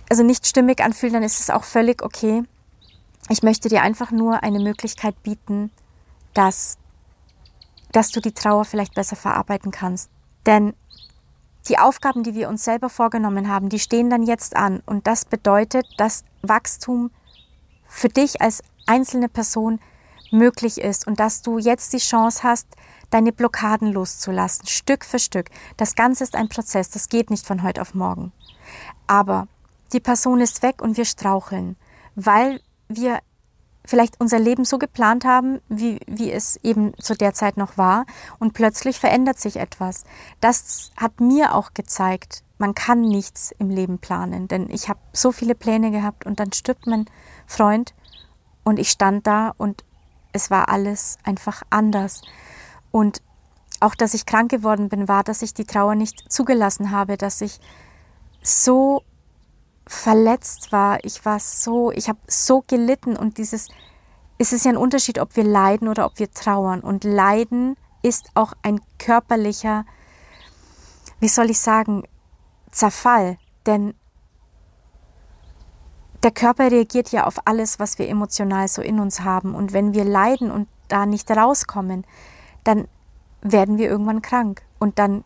also 0.10 0.24
nicht 0.24 0.48
stimmig 0.48 0.82
anfühlt, 0.82 1.14
dann 1.14 1.24
ist 1.24 1.40
es 1.40 1.50
auch 1.50 1.64
völlig 1.64 2.04
okay. 2.04 2.44
Ich 3.30 3.44
möchte 3.44 3.70
dir 3.70 3.82
einfach 3.82 4.12
nur 4.12 4.44
eine 4.44 4.60
Möglichkeit 4.60 5.22
bieten, 5.24 5.72
dass 6.34 6.78
dass 7.92 8.12
du 8.12 8.20
die 8.20 8.34
Trauer 8.34 8.66
vielleicht 8.66 8.94
besser 8.96 9.16
verarbeiten 9.16 9.72
kannst. 9.72 10.10
Denn 10.46 10.74
die 11.68 11.80
Aufgaben, 11.80 12.24
die 12.24 12.36
wir 12.36 12.50
uns 12.50 12.64
selber 12.64 12.90
vorgenommen 12.90 13.50
haben, 13.50 13.70
die 13.70 13.80
stehen 13.80 14.10
dann 14.10 14.24
jetzt 14.24 14.56
an. 14.56 14.82
Und 14.86 15.08
das 15.08 15.26
bedeutet, 15.26 15.86
dass 15.98 16.24
Wachstum 16.42 17.12
für 17.88 18.10
dich 18.10 18.42
als 18.42 18.62
einzelne 18.86 19.30
Person 19.30 19.80
möglich 20.32 20.80
ist 20.80 21.08
und 21.08 21.20
dass 21.20 21.42
du 21.42 21.58
jetzt 21.58 21.94
die 21.94 21.98
Chance 21.98 22.44
hast, 22.44 22.68
deine 23.10 23.32
Blockaden 23.32 23.92
loszulassen, 23.92 24.68
Stück 24.68 25.06
für 25.06 25.20
Stück. 25.20 25.50
Das 25.78 25.96
Ganze 25.96 26.24
ist 26.24 26.36
ein 26.36 26.50
Prozess, 26.50 26.90
das 26.90 27.10
geht 27.10 27.30
nicht 27.30 27.46
von 27.46 27.64
heute 27.64 27.82
auf 27.82 27.94
morgen. 27.94 28.32
Aber 29.08 29.48
die 29.94 30.00
Person 30.00 30.42
ist 30.42 30.64
weg 30.64 30.82
und 30.82 30.98
wir 30.98 31.06
straucheln, 31.06 31.78
weil 32.16 32.62
wir 32.90 33.20
vielleicht 33.88 34.20
unser 34.20 34.40
Leben 34.40 34.66
so 34.66 34.78
geplant 34.78 35.26
haben, 35.26 35.62
wie, 35.70 36.00
wie 36.08 36.32
es 36.32 36.58
eben 36.58 36.94
zu 37.00 37.16
der 37.16 37.34
Zeit 37.34 37.58
noch 37.58 37.78
war. 37.78 38.06
Und 38.38 38.54
plötzlich 38.54 39.00
verändert 39.00 39.40
sich 39.40 39.58
etwas. 39.58 40.04
Das 40.42 40.92
hat 40.98 41.22
mir 41.22 41.56
auch 41.56 41.74
gezeigt, 41.74 42.44
man 42.58 42.76
kann 42.76 43.02
nichts 43.02 43.54
im 43.58 43.70
Leben 43.70 44.00
planen. 44.00 44.48
Denn 44.48 44.70
ich 44.70 44.90
habe 44.90 45.00
so 45.14 45.32
viele 45.32 45.56
Pläne 45.56 45.92
gehabt 45.92 46.26
und 46.26 46.40
dann 46.40 46.52
stirbt 46.52 46.86
mein 46.86 47.06
Freund 47.46 47.94
und 48.64 48.80
ich 48.80 48.90
stand 48.90 49.26
da 49.26 49.54
und 49.58 49.86
es 50.34 50.50
war 50.52 50.70
alles 50.70 51.18
einfach 51.24 51.64
anders. 51.70 52.22
Und 52.92 53.22
auch, 53.80 53.96
dass 53.96 54.14
ich 54.14 54.26
krank 54.26 54.50
geworden 54.50 54.90
bin, 54.90 55.08
war, 55.08 55.24
dass 55.24 55.42
ich 55.42 55.54
die 55.54 55.66
Trauer 55.66 55.96
nicht 55.96 56.32
zugelassen 56.32 56.92
habe, 56.92 57.18
dass 57.18 57.42
ich 57.42 57.60
so 58.42 59.04
verletzt 59.86 60.72
war. 60.72 61.04
Ich 61.04 61.26
war 61.26 61.40
so, 61.40 61.92
ich 61.92 62.10
habe 62.10 62.20
so 62.28 62.64
gelitten 62.66 63.16
und 63.16 63.38
dieses, 63.38 63.68
es 64.38 64.54
ist 64.54 64.66
ja 64.66 64.72
ein 64.72 64.78
Unterschied, 64.78 65.20
ob 65.20 65.36
wir 65.36 65.44
leiden 65.44 65.88
oder 65.88 66.06
ob 66.06 66.20
wir 66.20 66.32
trauern. 66.32 66.82
Und 66.82 67.04
Leiden 67.04 67.76
ist 68.02 68.30
auch 68.36 68.54
ein 68.62 68.82
körperlicher, 69.00 69.86
wie 71.20 71.28
soll 71.28 71.50
ich 71.50 71.60
sagen, 71.60 72.04
Zerfall. 72.72 73.38
Denn 73.66 73.94
der 76.24 76.32
Körper 76.32 76.72
reagiert 76.72 77.12
ja 77.12 77.26
auf 77.26 77.46
alles, 77.46 77.80
was 77.80 78.00
wir 78.00 78.10
emotional 78.10 78.68
so 78.68 78.82
in 78.82 79.00
uns 79.00 79.22
haben. 79.22 79.56
Und 79.56 79.74
wenn 79.74 79.94
wir 79.94 80.04
leiden 80.04 80.52
und 80.52 80.68
da 80.88 81.06
nicht 81.06 81.30
rauskommen, 81.30 82.06
dann 82.64 82.88
werden 83.42 83.78
wir 83.78 83.88
irgendwann 83.88 84.22
krank. 84.22 84.64
Und 84.80 85.00
dann 85.00 85.24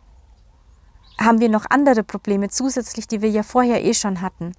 haben 1.20 1.40
wir 1.40 1.50
noch 1.50 1.66
andere 1.70 2.04
Probleme 2.04 2.50
zusätzlich, 2.50 3.08
die 3.08 3.22
wir 3.22 3.30
ja 3.30 3.44
vorher 3.44 3.84
eh 3.84 3.94
schon 3.94 4.22
hatten. 4.22 4.54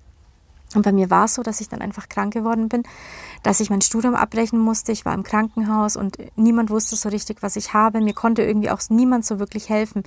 Und 0.75 0.83
bei 0.83 0.93
mir 0.93 1.11
war 1.11 1.27
es 1.27 1.35
so, 1.35 1.43
dass 1.43 1.61
ich 1.61 1.69
dann 1.69 1.83
einfach 1.83 2.09
krank 2.09 2.33
geworden 2.33 2.71
bin, 2.71 2.83
dass 3.43 3.61
ich 3.61 3.69
mein 3.69 3.83
Studium 3.83 4.15
abbrechen 4.15 4.59
musste. 4.59 4.93
Ich 4.93 5.05
war 5.05 5.13
im 5.13 5.23
Krankenhaus 5.23 5.97
und 5.97 6.17
niemand 6.37 6.71
wusste 6.71 6.97
so 6.97 7.11
richtig, 7.11 7.43
was 7.43 7.57
ich 7.57 7.75
habe. 7.75 8.01
Mir 8.01 8.15
konnte 8.15 8.43
irgendwie 8.43 8.71
auch 8.71 8.81
niemand 8.89 9.27
so 9.27 9.39
wirklich 9.39 9.69
helfen. 9.69 10.03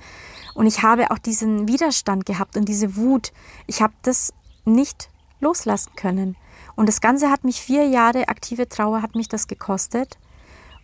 Und 0.54 0.66
ich 0.66 0.82
habe 0.82 1.10
auch 1.12 1.18
diesen 1.18 1.68
Widerstand 1.68 2.26
gehabt 2.26 2.56
und 2.56 2.64
diese 2.64 2.96
Wut. 2.96 3.32
Ich 3.66 3.80
habe 3.80 3.94
das 4.02 4.32
nicht 4.64 5.08
loslassen 5.40 5.92
können. 5.96 6.36
Und 6.74 6.88
das 6.88 7.00
Ganze 7.00 7.30
hat 7.30 7.44
mich 7.44 7.60
vier 7.60 7.86
Jahre 7.86 8.28
aktive 8.28 8.68
Trauer 8.68 9.02
hat 9.02 9.14
mich 9.14 9.28
das 9.28 9.46
gekostet. 9.46 10.18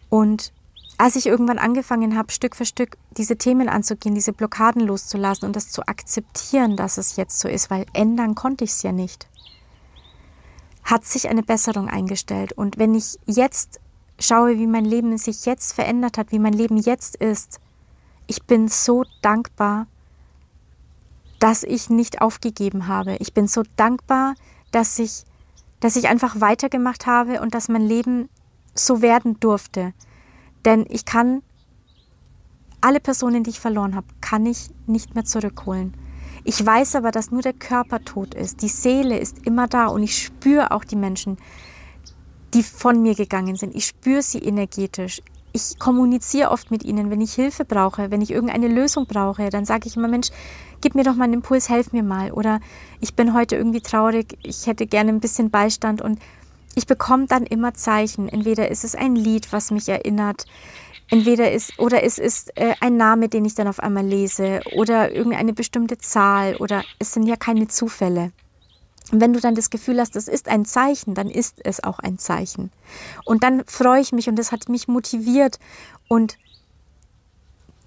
Und 0.09 0.53
als 0.99 1.17
ich 1.17 1.27
irgendwann 1.27 1.59
angefangen 1.59 2.17
habe, 2.17 2.33
Stück 2.33 2.55
für 2.55 2.65
Stück 2.65 2.97
diese 3.17 3.37
Themen 3.37 3.69
anzugehen, 3.69 4.15
diese 4.15 4.33
Blockaden 4.33 4.83
loszulassen 4.83 5.47
und 5.47 5.57
das 5.57 5.71
zu 5.71 5.83
akzeptieren, 5.87 6.77
dass 6.77 6.99
es 6.99 7.17
jetzt 7.17 7.41
so 7.41 7.49
ist, 7.49 7.71
weil 7.71 7.87
ändern 7.93 8.35
konnte 8.35 8.65
ich 8.65 8.71
es 8.71 8.83
ja 8.83 8.93
nicht, 8.93 9.27
hat 10.85 11.05
sich 11.05 11.29
eine 11.29 11.43
Besserung 11.43 11.89
eingestellt. 11.89 12.53
Und 12.53 12.79
wenn 12.79 12.95
ich 12.95 13.19
jetzt 13.27 13.81
schaue, 14.19 14.59
wie 14.59 14.67
mein 14.67 14.85
Leben 14.85 15.17
sich 15.19 15.45
jetzt 15.47 15.73
verändert 15.73 16.19
hat, 16.19 16.31
wie 16.31 16.39
mein 16.39 16.53
Leben 16.53 16.77
jetzt 16.77 17.17
ist, 17.17 17.61
ich 18.27 18.45
bin 18.45 18.69
so 18.69 19.05
dankbar, 19.21 19.87
dass 21.43 21.65
ich 21.65 21.91
nicht 21.91 22.21
aufgegeben 22.21 22.87
habe. 22.87 23.17
Ich 23.17 23.35
bin 23.35 23.49
so 23.49 23.65
dankbar, 23.75 24.37
dass 24.71 25.01
ich, 25.01 25.25
dass 25.81 25.97
ich 25.97 26.07
einfach 26.07 26.41
weitergemacht 26.41 27.07
habe 27.07 27.41
und 27.41 27.53
dass 27.53 27.69
mein 27.69 27.83
Leben 27.83 28.29
so 28.77 29.03
werden 29.03 29.41
durfte. 29.41 29.93
Denn 30.65 30.87
ich 30.89 31.05
kann 31.05 31.43
alle 32.81 33.01
Personen, 33.01 33.43
die 33.43 33.51
ich 33.51 33.59
verloren 33.59 33.97
habe, 33.97 34.07
kann 34.21 34.47
ich 34.47 34.71
nicht 34.87 35.17
mehr 35.17 35.25
zurückholen. 35.25 35.95
Ich 36.45 36.65
weiß 36.65 36.95
aber, 36.95 37.11
dass 37.11 37.33
nur 37.33 37.43
der 37.43 37.55
Körper 37.55 38.05
tot 38.05 38.35
ist. 38.35 38.63
Die 38.63 38.69
Seele 38.69 39.19
ist 39.19 39.45
immer 39.45 39.67
da 39.67 39.87
und 39.87 40.05
ich 40.05 40.23
spüre 40.23 40.71
auch 40.71 40.85
die 40.85 40.95
Menschen, 40.95 41.39
die 42.55 42.63
von 42.63 43.03
mir 43.03 43.17
gegangen 43.17 43.57
sind. 43.57 43.75
Ich 43.75 43.87
spüre 43.87 44.23
sie 44.23 44.39
energetisch. 44.39 45.23
Ich 45.53 45.81
kommuniziere 45.81 46.53
oft 46.53 46.71
mit 46.71 46.85
ihnen, 46.85 47.11
wenn 47.11 47.21
ich 47.21 47.35
Hilfe 47.35 47.65
brauche, 47.65 48.13
wenn 48.13 48.23
ich 48.23 48.31
irgendeine 48.31 48.69
Lösung 48.69 49.07
brauche, 49.07 49.51
dann 49.51 49.65
sage 49.65 49.89
ich 49.89 49.97
immer, 49.97 50.09
Mensch, 50.09 50.31
gib 50.83 50.95
mir 50.95 51.05
doch 51.05 51.15
mal 51.15 51.25
einen 51.25 51.35
Impuls, 51.35 51.71
helf 51.71 51.93
mir 51.93 52.03
mal. 52.03 52.33
Oder 52.33 52.61
ich 53.01 53.15
bin 53.15 53.33
heute 53.33 53.57
irgendwie 53.57 53.81
traurig, 53.81 54.37
ich 54.43 54.67
hätte 54.67 54.87
gerne 54.87 55.11
ein 55.11 55.21
bisschen 55.21 55.51
Beistand 55.51 56.03
und 56.03 56.19
ich 56.75 56.87
bekomme 56.87 57.27
dann 57.27 57.45
immer 57.45 57.73
Zeichen. 57.73 58.29
Entweder 58.29 58.69
ist 58.71 58.85
es 58.85 58.95
ein 58.95 59.17
Lied, 59.17 59.53
was 59.53 59.71
mich 59.71 59.89
erinnert, 59.89 60.45
entweder 61.09 61.53
ist 61.53 61.79
oder 61.79 62.03
es 62.03 62.19
ist 62.19 62.57
äh, 62.57 62.75
ein 62.81 62.97
Name, 62.97 63.29
den 63.29 63.45
ich 63.45 63.55
dann 63.55 63.69
auf 63.69 63.81
einmal 63.81 64.05
lese 64.05 64.61
oder 64.75 65.13
irgendeine 65.13 65.53
bestimmte 65.53 65.99
Zahl 65.99 66.57
oder 66.57 66.83
es 66.99 67.13
sind 67.13 67.27
ja 67.27 67.37
keine 67.37 67.69
Zufälle. 67.69 68.33
Und 69.11 69.21
wenn 69.21 69.35
du 69.35 69.41
dann 69.41 69.55
das 69.55 69.69
Gefühl 69.69 70.01
hast, 70.01 70.17
das 70.17 70.27
ist 70.27 70.49
ein 70.49 70.65
Zeichen, 70.65 71.15
dann 71.15 71.29
ist 71.29 71.61
es 71.65 71.85
auch 71.85 71.99
ein 71.99 72.19
Zeichen. 72.19 72.71
Und 73.25 73.45
dann 73.45 73.63
freue 73.67 74.01
ich 74.01 74.13
mich 74.13 74.29
und 74.29 74.37
das 74.37 74.53
hat 74.53 74.71
mich 74.71 74.89
motiviert 74.89 75.59
und 76.09 76.39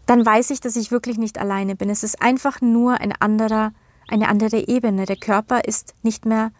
dann 0.06 0.26
weiß 0.26 0.52
ich, 0.52 0.62
dass 0.62 0.76
ich 0.76 0.92
wirklich 0.92 1.18
nicht 1.18 1.38
alleine 1.38 1.76
bin. 1.76 1.90
Es 1.90 2.04
ist 2.04 2.22
einfach 2.22 2.62
nur 2.62 3.02
ein 3.02 3.14
anderer, 3.20 3.74
eine 4.08 4.28
andere 4.28 4.68
Ebene. 4.68 5.06
Der 5.06 5.16
Körper 5.16 5.66
ist 5.66 5.94
nicht 6.04 6.26
mehr 6.26 6.52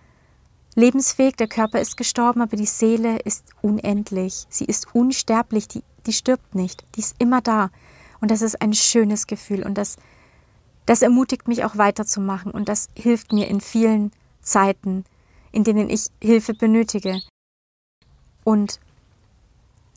lebensfähig, 0.76 1.36
der 1.36 1.48
Körper 1.48 1.80
ist 1.80 1.98
gestorben, 1.98 2.42
aber 2.42 2.58
die 2.58 2.66
Seele 2.66 3.18
ist 3.20 3.46
unendlich. 3.62 4.46
Sie 4.50 4.66
ist 4.66 4.94
unsterblich, 4.94 5.68
die, 5.68 5.84
die 6.06 6.14
stirbt 6.14 6.56
nicht, 6.56 6.86
die 6.96 7.00
ist 7.00 7.16
immer 7.20 7.42
da. 7.42 7.70
Und 8.20 8.32
das 8.32 8.42
ist 8.42 8.62
ein 8.62 8.74
schönes 8.74 9.28
Gefühl 9.28 9.64
und 9.64 9.78
das, 9.78 9.98
das 10.86 11.02
ermutigt 11.02 11.48
mich 11.48 11.64
auch 11.64 11.78
weiterzumachen 11.78 12.52
und 12.52 12.70
das 12.70 12.90
hilft 12.96 13.32
mir 13.32 13.48
in 13.48 13.62
vielen 13.62 14.12
Zeiten, 14.42 15.06
in 15.52 15.64
denen 15.64 15.90
ich 15.90 16.08
Hilfe 16.22 16.54
benötige. 16.54 17.22
Und 18.44 18.80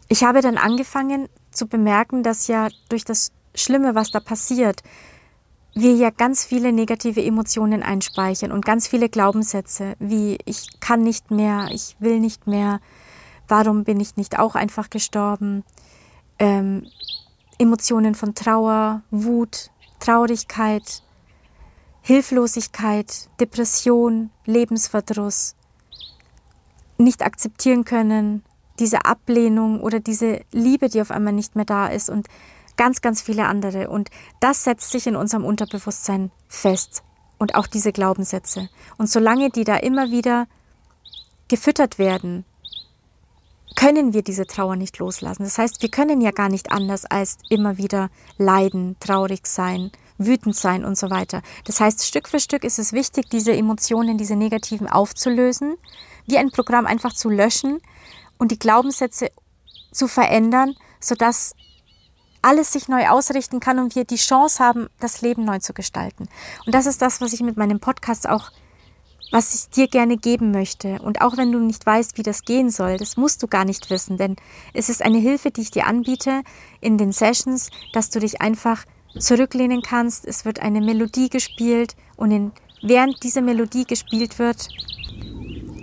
ich 0.09 0.25
habe 0.25 0.41
dann 0.41 0.57
angefangen 0.57 1.29
zu 1.51 1.67
bemerken, 1.67 2.23
dass 2.23 2.47
ja 2.47 2.69
durch 2.89 3.05
das 3.05 3.33
Schlimme, 3.59 3.95
was 3.95 4.11
da 4.11 4.21
passiert, 4.21 4.83
wir 5.75 5.95
ja 5.95 6.11
ganz 6.11 6.45
viele 6.45 6.73
negative 6.73 7.23
Emotionen 7.23 7.83
einspeichern 7.83 8.53
und 8.53 8.65
ganz 8.65 8.89
viele 8.89 9.09
Glaubenssätze, 9.09 9.95
wie 9.99 10.39
ich 10.45 10.81
kann 10.81 11.03
nicht 11.03 11.31
mehr, 11.31 11.69
ich 11.73 11.97
will 12.01 12.21
nicht 12.21 12.47
mehr, 12.47 12.81
warum 13.47 13.85
bin 13.85 14.01
ich 14.01 14.17
nicht 14.17 14.39
auch 14.39 14.55
einfach 14.55 14.91
gestorben, 14.91 15.65
ähm, 16.39 16.87
Emotionen 17.59 18.15
von 18.15 18.35
Trauer, 18.35 19.03
Wut, 19.11 19.71
Traurigkeit, 20.01 21.03
Hilflosigkeit, 22.03 23.29
Depression, 23.41 24.31
Lebensverdruss, 24.47 25.57
nicht 26.97 27.23
akzeptieren 27.23 27.85
können, 27.85 28.43
diese 28.79 29.05
Ablehnung 29.05 29.81
oder 29.81 30.01
diese 30.01 30.41
Liebe, 30.53 30.89
die 30.89 31.01
auf 31.01 31.11
einmal 31.11 31.33
nicht 31.33 31.57
mehr 31.57 31.65
da 31.65 31.89
ist 31.89 32.11
und 32.11 32.29
ganz, 32.79 33.03
ganz 33.03 33.21
viele 33.21 33.45
andere. 33.45 33.91
Und 33.91 34.09
das 34.41 34.65
setzt 34.65 34.91
sich 34.91 35.07
in 35.07 35.17
unserem 35.17 35.45
Unterbewusstsein 35.45 36.31
fest. 36.49 37.03
Und 37.37 37.55
auch 37.55 37.67
diese 37.67 37.93
Glaubenssätze. 37.93 38.69
Und 38.97 39.11
solange 39.11 39.51
die 39.51 39.65
da 39.65 39.77
immer 39.77 40.11
wieder 40.11 40.47
gefüttert 41.47 41.99
werden, 41.99 42.45
können 43.77 44.13
wir 44.13 44.23
diese 44.23 44.47
Trauer 44.47 44.75
nicht 44.75 44.99
loslassen. 44.99 45.45
Das 45.45 45.57
heißt, 45.57 45.83
wir 45.83 45.89
können 45.89 46.21
ja 46.21 46.33
gar 46.33 46.49
nicht 46.49 46.73
anders 46.73 47.05
als 47.05 47.39
immer 47.49 47.79
wieder 47.79 48.11
leiden, 48.39 48.97
traurig 48.99 49.47
sein, 49.47 49.93
wütend 50.17 50.57
sein 50.57 50.85
und 50.85 50.99
so 50.99 51.11
weiter. 51.11 51.43
Das 51.65 51.81
heißt, 51.81 52.05
Stück 52.05 52.29
für 52.29 52.41
Stück 52.41 52.65
ist 52.65 52.81
es 52.81 52.93
wichtig, 52.93 53.31
diese 53.31 53.53
Emotionen, 53.53 54.19
diese 54.19 54.35
negativen 54.35 54.89
aufzulösen, 54.89 55.77
wie 56.27 56.39
ein 56.39 56.51
Programm 56.51 56.87
einfach 56.87 57.13
zu 57.13 57.29
löschen 57.29 57.81
und 58.37 58.51
die 58.51 58.59
Glaubenssätze 58.59 59.31
zu 59.93 60.09
verändern, 60.09 60.75
sodass 61.01 61.55
alles 62.43 62.73
sich 62.73 62.89
neu 62.89 63.09
ausrichten 63.09 63.61
kann 63.61 63.79
und 63.79 63.95
wir 63.95 64.05
die 64.05 64.17
Chance 64.17 64.63
haben, 64.63 64.89
das 65.01 65.23
Leben 65.23 65.45
neu 65.45 65.59
zu 65.59 65.73
gestalten. 65.73 66.29
Und 66.67 66.75
das 66.75 66.87
ist 66.87 67.03
das, 67.03 67.21
was 67.21 67.33
ich 67.33 67.41
mit 67.41 67.57
meinem 67.57 67.81
Podcast 67.81 68.29
auch 68.29 68.51
was 69.31 69.55
ich 69.55 69.69
dir 69.71 69.89
gerne 69.89 70.17
geben 70.17 70.51
möchte. 70.51 71.01
Und 71.03 71.21
auch 71.21 71.37
wenn 71.37 71.53
du 71.53 71.59
nicht 71.59 71.85
weißt, 71.85 72.17
wie 72.19 72.23
das 72.23 72.43
gehen 72.43 72.71
soll, 72.71 72.97
das 72.97 73.17
musst 73.17 73.43
du 73.43 73.47
gar 73.47 73.65
nicht 73.65 73.91
wissen, 73.91 74.17
denn 74.17 74.37
es 74.73 74.89
ist 74.89 75.03
eine 75.03 75.19
Hilfe, 75.19 75.51
die 75.51 75.63
ich 75.63 75.71
dir 75.71 75.87
anbiete 75.87 76.43
in 76.81 76.97
den 76.99 77.13
Sessions, 77.13 77.71
dass 77.93 78.11
du 78.11 78.21
dich 78.21 78.41
einfach 78.41 78.85
zurücklehnen 79.19 79.83
kannst. 79.83 80.27
Es 80.27 80.45
wird 80.45 80.61
eine 80.61 80.81
Melodie 80.81 81.29
gespielt 81.29 81.95
und 82.17 82.31
in, 82.31 82.53
während 82.83 83.23
diese 83.23 83.43
Melodie 83.43 83.85
gespielt 83.85 84.39
wird, 84.39 84.69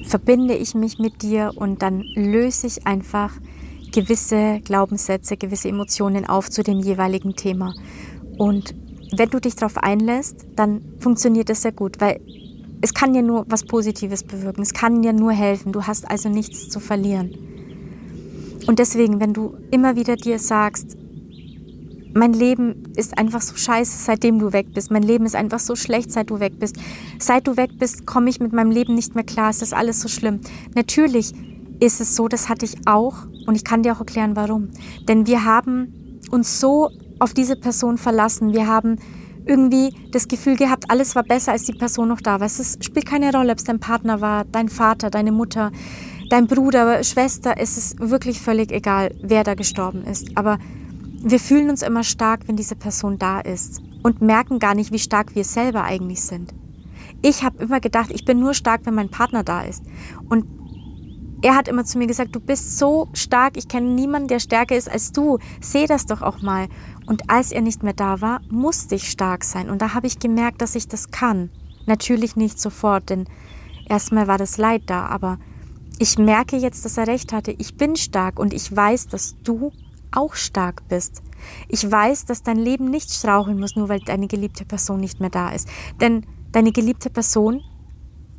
verbinde 0.08 0.56
ich 0.56 0.76
mich 0.76 1.00
mit 1.00 1.22
dir 1.22 1.52
und 1.56 1.82
dann 1.82 2.02
löse 2.16 2.68
ich 2.68 2.86
einfach 2.86 3.32
gewisse 3.96 4.60
Glaubenssätze, 4.66 5.38
gewisse 5.38 5.70
Emotionen 5.70 6.26
auf 6.26 6.50
zu 6.50 6.64
dem 6.64 6.80
jeweiligen 6.80 7.36
Thema. 7.36 7.74
Und 8.38 8.76
wenn 9.16 9.30
du 9.30 9.40
dich 9.40 9.56
darauf 9.56 9.78
einlässt, 9.78 10.46
dann 10.58 10.82
funktioniert 11.00 11.48
das 11.50 11.62
sehr 11.62 11.72
gut, 11.72 12.02
weil 12.02 12.20
es 12.82 12.94
kann 12.94 13.16
ja 13.16 13.22
nur 13.22 13.46
was 13.48 13.64
Positives 13.64 14.24
bewirken. 14.24 14.62
Es 14.62 14.74
kann 14.74 15.02
dir 15.02 15.14
nur 15.14 15.32
helfen. 15.32 15.72
Du 15.72 15.84
hast 15.84 16.12
also 16.12 16.28
nichts 16.28 16.70
zu 16.70 16.82
verlieren. 16.82 17.32
Und 18.68 18.80
deswegen, 18.80 19.22
wenn 19.22 19.34
du 19.34 19.56
immer 19.72 19.96
wieder 19.96 20.18
dir 20.18 20.40
sagst, 20.40 20.98
mein 22.14 22.34
Leben 22.34 22.84
ist 22.96 23.18
einfach 23.18 23.42
so 23.42 23.56
scheiße, 23.56 24.04
seitdem 24.04 24.40
du 24.40 24.52
weg 24.52 24.74
bist. 24.74 24.92
Mein 24.92 25.04
Leben 25.04 25.26
ist 25.26 25.36
einfach 25.36 25.60
so 25.60 25.76
schlecht, 25.76 26.12
seit 26.12 26.30
du 26.30 26.40
weg 26.42 26.60
bist. 26.60 26.76
Seit 27.20 27.48
du 27.48 27.56
weg 27.56 27.72
bist, 27.80 28.06
komme 28.06 28.30
ich 28.30 28.40
mit 28.42 28.52
meinem 28.52 28.72
Leben 28.72 28.96
nicht 28.96 29.16
mehr 29.16 29.24
klar. 29.24 29.50
Es 29.50 29.62
ist 29.62 29.74
alles 29.74 30.02
so 30.02 30.10
schlimm. 30.10 30.42
Natürlich 30.76 31.34
ist 31.80 32.02
es 32.02 32.16
so, 32.16 32.28
das 32.28 32.50
hatte 32.50 32.66
ich 32.66 32.88
auch. 32.88 33.26
Und 33.48 33.56
ich 33.56 33.64
kann 33.64 33.84
dir 33.84 33.94
auch 33.94 34.00
erklären, 34.00 34.36
warum. 34.36 34.70
Denn 35.08 35.28
wir 35.28 35.46
haben 35.46 36.22
uns 36.32 36.60
so 36.60 36.90
auf 37.20 37.34
diese 37.34 37.56
Person 37.56 37.98
verlassen. 37.98 38.54
Wir 38.54 38.68
haben 38.68 38.98
irgendwie 39.46 39.94
das 40.12 40.28
Gefühl 40.28 40.56
gehabt, 40.56 40.86
alles 40.90 41.16
war 41.16 41.24
besser, 41.24 41.52
als 41.52 41.66
die 41.66 41.74
Person 41.74 42.08
noch 42.08 42.22
da 42.22 42.40
war. 42.40 42.48
Es 42.48 42.78
spielt 42.82 43.06
keine 43.06 43.32
Rolle, 43.32 43.52
ob 43.52 43.60
es 43.60 43.64
dein 43.64 43.80
Partner 43.80 44.22
war, 44.22 44.44
dein 44.46 44.70
Vater, 44.70 45.10
deine 45.10 45.32
Mutter, 45.32 45.72
dein 46.30 46.48
Bruder, 46.48 47.04
Schwester. 47.04 47.56
Es 47.58 47.78
ist 47.78 48.00
wirklich 48.00 48.42
völlig 48.42 48.72
egal, 48.72 49.14
wer 49.22 49.44
da 49.44 49.54
gestorben 49.54 50.04
ist. 50.04 50.36
Aber 50.36 50.58
wir 51.22 51.40
fühlen 51.40 51.70
uns 51.70 51.82
immer 51.82 52.04
stark, 52.04 52.48
wenn 52.48 52.56
diese 52.56 52.76
Person 52.76 53.18
da 53.18 53.40
ist 53.40 53.82
und 54.04 54.22
merken 54.22 54.60
gar 54.60 54.76
nicht, 54.76 54.92
wie 54.92 55.00
stark 55.00 55.36
wir 55.36 55.44
selber 55.44 55.84
eigentlich 55.84 56.22
sind. 56.22 56.54
Ich 57.22 57.44
habe 57.44 57.64
immer 57.64 57.80
gedacht, 57.80 58.12
ich 58.14 58.26
bin 58.26 58.40
nur 58.40 58.54
stark, 58.54 58.82
wenn 58.86 58.94
mein 58.94 59.10
Partner 59.10 59.44
da 59.44 59.62
ist. 59.62 59.84
Und 60.30 60.46
er 61.42 61.56
hat 61.56 61.68
immer 61.68 61.86
zu 61.86 61.98
mir 61.98 62.08
gesagt, 62.08 62.36
du 62.36 62.40
bist 62.40 62.78
so 62.78 63.10
stark, 63.14 63.58
ich 63.58 63.68
kenne 63.68 63.90
niemanden, 63.90 64.28
der 64.28 64.40
stärker 64.40 64.76
ist 64.76 64.90
als 64.90 65.12
du. 65.12 65.40
Seh 65.62 65.86
das 65.86 66.06
doch 66.06 66.22
auch 66.22 66.42
mal. 66.42 66.68
Und 67.06 67.30
als 67.30 67.52
er 67.52 67.62
nicht 67.62 67.84
mehr 67.84 67.94
da 67.94 68.22
war, 68.22 68.42
musste 68.50 68.96
ich 68.96 69.10
stark 69.10 69.44
sein. 69.44 69.70
Und 69.70 69.82
da 69.82 69.94
habe 69.94 70.08
ich 70.08 70.20
gemerkt, 70.20 70.62
dass 70.62 70.76
ich 70.76 70.88
das 70.88 71.12
kann. 71.12 71.50
Natürlich 71.86 72.36
nicht 72.36 72.60
sofort, 72.60 73.10
denn 73.10 73.26
erstmal 73.88 74.28
war 74.28 74.38
das 74.38 74.58
Leid 74.58 74.84
da, 74.88 75.06
aber 75.06 75.38
ich 76.00 76.18
merke 76.18 76.58
jetzt, 76.58 76.84
dass 76.84 76.98
er 76.98 77.08
recht 77.08 77.32
hatte. 77.32 77.52
Ich 77.58 77.78
bin 77.78 77.96
stark 77.96 78.40
und 78.40 78.54
ich 78.54 78.76
weiß, 78.76 79.08
dass 79.08 79.36
du 79.44 79.72
auch 80.12 80.34
stark 80.34 80.88
bist. 80.90 81.22
Ich 81.68 81.90
weiß, 81.90 82.26
dass 82.26 82.44
dein 82.44 82.58
Leben 82.58 82.90
nicht 82.90 83.12
straucheln 83.12 83.60
muss, 83.60 83.76
nur 83.76 83.90
weil 83.90 84.00
deine 84.00 84.28
geliebte 84.28 84.66
Person 84.66 85.00
nicht 85.00 85.20
mehr 85.20 85.30
da 85.30 85.50
ist. 85.50 85.68
Denn 86.02 86.26
deine 86.52 86.72
geliebte 86.72 87.10
Person 87.10 87.62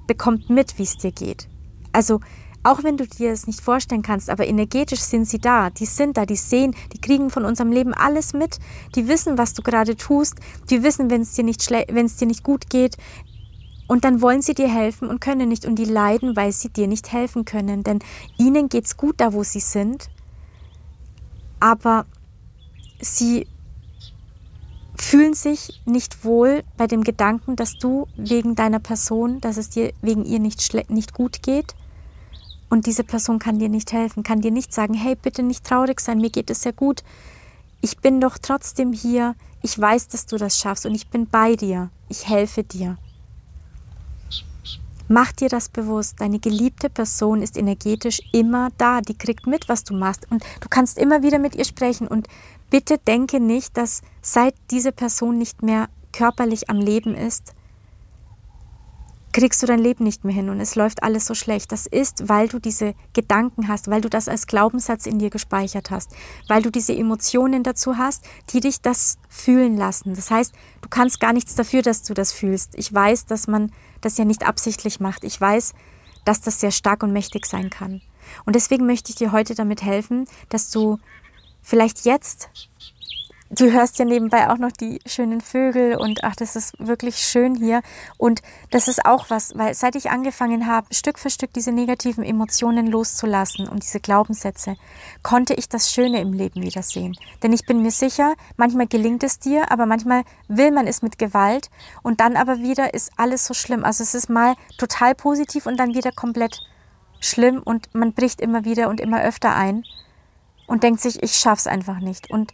bekommt 0.07 0.51
mit, 0.51 0.79
wie 0.79 0.83
es 0.83 0.97
dir 0.97 1.13
geht. 1.13 1.49
Also 1.93 2.21
auch 2.67 2.83
wenn 2.83 2.97
du 2.97 3.07
dir 3.07 3.31
es 3.31 3.47
nicht 3.47 3.61
vorstellen 3.61 4.03
kannst, 4.03 4.29
aber 4.29 4.45
energetisch 4.45 4.99
sind 4.99 5.27
sie 5.27 5.39
da. 5.39 5.71
Die 5.71 5.87
sind 5.87 6.17
da, 6.17 6.27
die 6.27 6.35
sehen, 6.35 6.75
die 6.93 7.01
kriegen 7.01 7.31
von 7.31 7.45
unserem 7.45 7.71
Leben 7.71 7.95
alles 7.95 8.33
mit. 8.33 8.59
Die 8.97 9.07
wissen, 9.07 9.39
was 9.39 9.55
du 9.55 9.63
gerade 9.63 9.97
tust. 9.97 10.35
Die 10.69 10.83
wissen, 10.83 11.09
wenn 11.09 11.23
es 11.23 11.33
dir 11.33 11.45
nicht 11.45 11.71
wenn 11.71 12.07
es 12.07 12.17
dir 12.17 12.27
nicht 12.27 12.43
gut 12.43 12.69
geht. 12.69 12.97
Und 13.87 14.05
dann 14.05 14.21
wollen 14.21 14.43
sie 14.43 14.55
dir 14.55 14.69
helfen 14.69 15.09
und 15.09 15.21
können 15.21 15.49
nicht. 15.49 15.65
Und 15.65 15.77
die 15.77 15.85
leiden, 15.85 16.35
weil 16.35 16.51
sie 16.51 16.69
dir 16.69 16.89
nicht 16.89 17.13
helfen 17.13 17.45
können. 17.45 17.85
Denn 17.85 18.01
ihnen 18.37 18.69
geht's 18.69 18.97
gut 18.97 19.21
da, 19.21 19.33
wo 19.33 19.45
sie 19.45 19.61
sind. 19.61 20.11
Aber 21.61 22.05
sie 23.01 23.47
fühlen 24.97 25.35
sich 25.35 25.83
nicht 25.85 26.25
wohl 26.25 26.65
bei 26.77 26.89
dem 26.89 27.05
Gedanken, 27.05 27.55
dass 27.55 27.79
du 27.79 28.09
wegen 28.17 28.57
deiner 28.57 28.81
Person, 28.81 29.41
dass 29.41 29.57
es 29.57 29.71
dir 29.71 29.93
wegen 30.03 30.25
ihr 30.25 30.41
nicht, 30.41 30.91
nicht 30.91 31.15
gut 31.15 31.45
geht 31.45 31.77
und 32.69 32.87
diese 32.87 33.05
Person 33.05 33.39
kann 33.39 33.59
dir 33.59 33.69
nicht 33.69 33.93
helfen, 33.93 34.23
kann 34.23 34.41
dir 34.41 34.51
nicht 34.51 34.73
sagen, 34.73 34.95
hey, 34.95 35.15
bitte 35.15 35.43
nicht 35.43 35.65
traurig 35.65 36.01
sein, 36.01 36.19
mir 36.19 36.31
geht 36.31 36.51
es 36.51 36.63
sehr 36.63 36.73
gut. 36.73 37.03
Ich 37.81 37.99
bin 37.99 38.21
doch 38.21 38.39
trotzdem 38.39 38.93
hier, 38.93 39.35
ich 39.63 39.79
weiß, 39.79 40.09
dass 40.09 40.27
du 40.27 40.37
das 40.37 40.59
schaffst 40.59 40.87
und 40.87 40.95
ich 40.95 41.09
bin 41.09 41.27
bei 41.27 41.57
dir, 41.57 41.91
ich 42.09 42.29
helfe 42.29 42.65
dir. 42.65 42.97
Mach 45.09 45.31
dir 45.31 45.49
das 45.49 45.69
bewusst, 45.69 46.21
deine 46.21 46.41
geliebte 46.41 46.91
Person 46.91 47.41
ist 47.41 47.57
energetisch 47.57 48.21
immer 48.33 48.71
da, 48.77 49.01
die 49.01 49.17
kriegt 49.17 49.47
mit, 49.47 49.69
was 49.69 49.85
du 49.85 49.95
machst. 49.95 50.27
Und 50.31 50.43
du 50.61 50.69
kannst 50.69 50.99
immer 50.99 51.23
wieder 51.23 51.39
mit 51.39 51.55
ihr 51.55 51.65
sprechen. 51.65 52.09
Und 52.09 52.27
bitte 52.71 52.99
denke 52.99 53.39
nicht, 53.39 53.77
dass 53.77 54.03
seit 54.21 54.57
diese 54.73 54.91
Person 54.91 55.39
nicht 55.39 55.63
mehr 55.63 55.89
körperlich 56.13 56.69
am 56.71 56.79
Leben 56.79 57.15
ist, 57.15 57.55
kriegst 59.37 59.63
du 59.63 59.67
dein 59.67 59.81
Leben 59.81 60.03
nicht 60.03 60.25
mehr 60.25 60.35
hin 60.35 60.49
und 60.49 60.61
es 60.61 60.77
läuft 60.77 61.03
alles 61.03 61.27
so 61.27 61.35
schlecht. 61.35 61.71
Das 61.71 61.87
ist, 61.87 62.27
weil 62.27 62.49
du 62.49 62.59
diese 62.59 62.95
Gedanken 63.13 63.69
hast, 63.69 63.91
weil 63.91 64.01
du 64.01 64.09
das 64.09 64.29
als 64.29 64.47
Glaubenssatz 64.47 65.05
in 65.05 65.19
dir 65.19 65.29
gespeichert 65.29 65.91
hast, 65.91 66.13
weil 66.49 66.63
du 66.63 66.71
diese 66.71 66.97
Emotionen 66.97 67.63
dazu 67.63 67.99
hast, 67.99 68.25
die 68.55 68.61
dich 68.61 68.81
das 68.81 69.19
fühlen 69.29 69.77
lassen. 69.77 70.15
Das 70.15 70.31
heißt, 70.31 70.55
du 70.81 70.89
kannst 70.89 71.21
gar 71.21 71.35
nichts 71.35 71.55
dafür, 71.55 71.83
dass 71.83 72.03
du 72.03 72.15
das 72.15 72.33
fühlst. 72.33 72.79
Ich 72.79 72.91
weiß, 72.95 73.27
dass 73.27 73.47
man 73.47 73.73
das 74.01 74.17
ja 74.17 74.25
nicht 74.25 74.47
absichtlich 74.47 75.01
macht. 75.01 75.23
Ich 75.23 75.39
weiß, 75.39 75.75
dass 76.25 76.41
das 76.41 76.59
sehr 76.59 76.71
stark 76.71 77.03
und 77.03 77.13
mächtig 77.13 77.45
sein 77.45 77.69
kann. 77.69 78.01
Und 78.47 78.57
deswegen 78.57 78.87
möchte 78.87 79.11
ich 79.11 79.17
dir 79.17 79.33
heute 79.33 79.55
damit 79.55 79.83
helfen, 79.83 80.27
dass 80.49 80.71
du 80.71 80.99
vielleicht 81.61 82.07
jetzt 82.07 82.49
du 83.51 83.71
hörst 83.71 83.99
ja 83.99 84.05
nebenbei 84.05 84.51
auch 84.51 84.59
noch 84.59 84.73
die 84.73 85.01
schönen 85.07 85.41
Vögel 85.41 85.97
und 85.97 86.25
ach, 86.25 86.37
das 86.37 86.57
ist 86.57 86.75
wirklich 86.79 87.19
schön 87.19 87.55
hier. 87.55 87.83
Und 88.19 88.43
das 88.71 88.89
ist 88.89 89.05
auch 89.05 89.31
was, 89.31 89.57
weil 89.57 89.75
seit 89.75 89.95
ich 89.97 90.11
angefangen 90.11 90.67
habe, 90.67 90.93
Stück 90.95 91.19
für 91.19 91.31
Stück 91.31 91.53
diese 91.53 91.73
negativen 91.73 92.25
Emotionen 92.25 92.87
loszulassen 92.87 93.69
und 93.69 93.83
diese 93.83 94.01
Glaubenssätze, 94.01 94.77
konnte 95.23 95.55
ich 95.55 95.69
das 95.69 95.93
Schöne 95.93 96.21
im 96.21 96.33
Leben 96.33 96.63
wiedersehen. 96.63 97.17
Denn 97.43 97.53
ich 97.53 97.67
bin 97.67 97.83
mir 97.83 97.91
sicher, 97.91 98.35
manchmal 98.57 98.87
gelingt 98.87 99.23
es 99.23 99.39
dir, 99.39 99.71
aber 99.71 99.87
manchmal 99.87 100.25
will 100.49 100.71
man 100.71 100.87
es 100.87 101.03
mit 101.03 101.19
Gewalt 101.19 101.71
und 102.03 102.21
dann 102.21 102.37
aber 102.37 102.59
wieder 102.59 102.95
ist 102.95 103.13
alles 103.17 103.47
so 103.47 103.55
schlimm. 103.55 103.85
Also 103.85 104.03
es 104.03 104.15
ist 104.15 104.29
mal 104.29 104.55
total 104.79 105.15
positiv 105.15 105.67
und 105.67 105.79
dann 105.79 105.95
wieder 105.95 106.13
komplett 106.13 106.61
schlimm 107.21 107.63
und 107.65 107.95
man 107.95 108.13
bricht 108.13 108.41
immer 108.41 108.65
wieder 108.65 108.89
und 108.89 109.01
immer 109.01 109.23
öfter 109.23 109.55
ein 109.55 109.85
und 110.67 110.83
denkt 110.83 111.01
sich, 111.01 111.23
ich 111.23 111.35
schaff's 111.37 111.67
einfach 111.67 112.01
nicht. 112.01 112.31
Und 112.31 112.53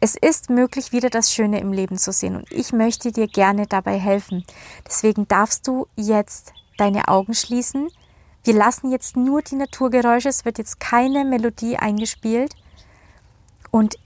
es 0.00 0.16
ist 0.16 0.48
möglich, 0.48 0.92
wieder 0.92 1.10
das 1.10 1.32
Schöne 1.32 1.60
im 1.60 1.72
Leben 1.72 1.98
zu 1.98 2.12
sehen 2.12 2.36
und 2.36 2.50
ich 2.50 2.72
möchte 2.72 3.12
dir 3.12 3.28
gerne 3.28 3.66
dabei 3.66 3.98
helfen. 3.98 4.44
Deswegen 4.86 5.28
darfst 5.28 5.68
du 5.68 5.88
jetzt 5.94 6.54
deine 6.78 7.08
Augen 7.08 7.34
schließen. 7.34 7.88
Wir 8.42 8.54
lassen 8.54 8.90
jetzt 8.90 9.16
nur 9.16 9.42
die 9.42 9.56
Naturgeräusche, 9.56 10.30
es 10.30 10.46
wird 10.46 10.56
jetzt 10.56 10.80
keine 10.80 11.26
Melodie 11.26 11.76
eingespielt. 11.76 12.54
Und 13.70 13.96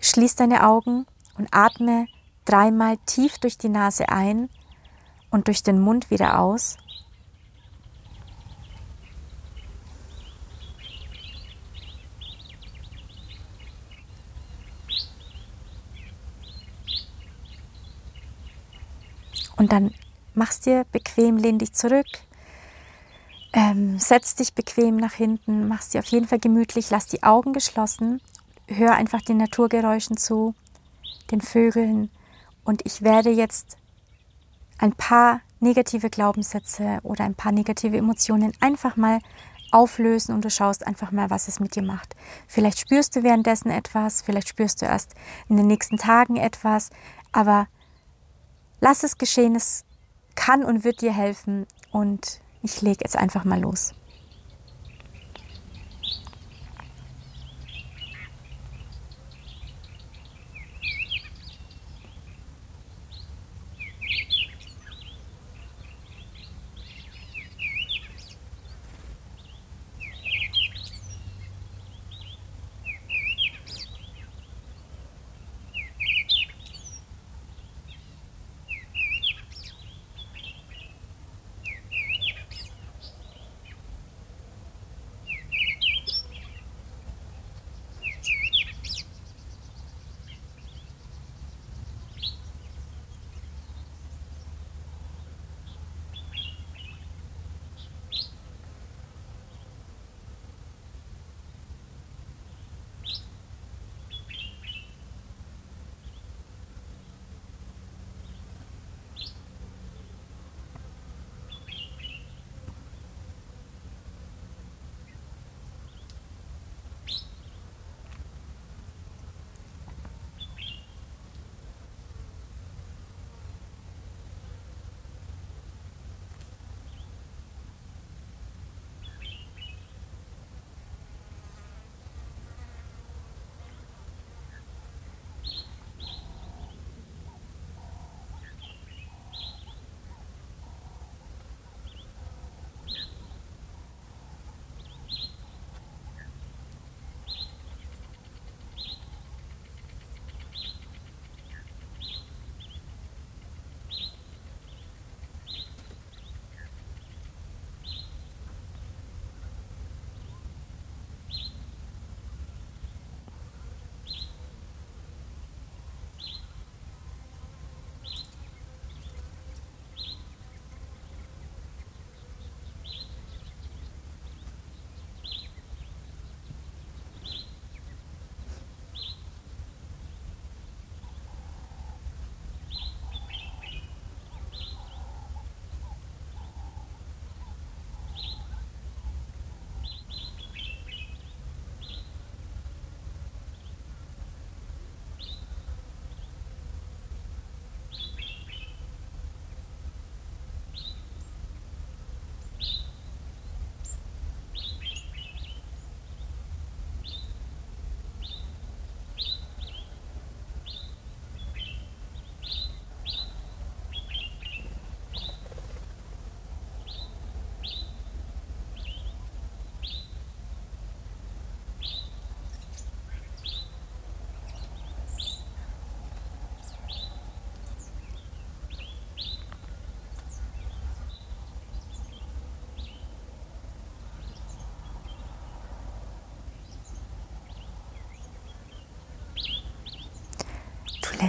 schließ 0.00 0.36
deine 0.36 0.66
Augen 0.66 1.06
und 1.36 1.48
atme 1.52 2.06
dreimal 2.44 2.96
tief 3.04 3.38
durch 3.38 3.58
die 3.58 3.68
Nase 3.68 4.08
ein 4.08 4.48
und 5.30 5.48
durch 5.48 5.62
den 5.62 5.80
Mund 5.80 6.10
wieder 6.10 6.40
aus. 6.40 6.78
Und 19.58 19.72
dann 19.72 19.92
machst 20.34 20.66
dir 20.66 20.86
bequem, 20.92 21.36
lehn 21.36 21.58
dich 21.58 21.72
zurück, 21.72 22.06
ähm, 23.52 23.98
setz 23.98 24.36
dich 24.36 24.54
bequem 24.54 24.96
nach 24.96 25.14
hinten, 25.14 25.68
machst 25.68 25.92
dir 25.92 25.98
auf 25.98 26.06
jeden 26.06 26.28
Fall 26.28 26.38
gemütlich, 26.38 26.90
lass 26.90 27.06
die 27.06 27.24
Augen 27.24 27.52
geschlossen, 27.52 28.20
hör 28.68 28.94
einfach 28.94 29.20
den 29.20 29.38
Naturgeräuschen 29.38 30.16
zu, 30.16 30.54
den 31.32 31.40
Vögeln 31.40 32.10
und 32.64 32.86
ich 32.86 33.02
werde 33.02 33.30
jetzt 33.30 33.76
ein 34.78 34.92
paar 34.92 35.40
negative 35.58 36.08
Glaubenssätze 36.08 37.00
oder 37.02 37.24
ein 37.24 37.34
paar 37.34 37.50
negative 37.50 37.96
Emotionen 37.96 38.52
einfach 38.60 38.96
mal 38.96 39.18
auflösen 39.72 40.34
und 40.34 40.44
du 40.44 40.50
schaust 40.50 40.86
einfach 40.86 41.10
mal, 41.10 41.30
was 41.30 41.48
es 41.48 41.58
mit 41.58 41.74
dir 41.74 41.82
macht. 41.82 42.14
Vielleicht 42.46 42.78
spürst 42.78 43.16
du 43.16 43.22
währenddessen 43.24 43.70
etwas, 43.70 44.22
vielleicht 44.22 44.48
spürst 44.48 44.80
du 44.82 44.86
erst 44.86 45.14
in 45.48 45.56
den 45.56 45.66
nächsten 45.66 45.96
Tagen 45.96 46.36
etwas, 46.36 46.90
aber 47.32 47.66
lass 48.80 49.02
es 49.02 49.18
geschehen, 49.18 49.54
es 49.54 49.84
kann 50.34 50.64
und 50.64 50.84
wird 50.84 51.00
dir 51.00 51.12
helfen 51.12 51.66
und 51.90 52.40
ich 52.62 52.82
lege 52.82 53.00
jetzt 53.02 53.16
einfach 53.16 53.44
mal 53.44 53.60
los. 53.60 53.94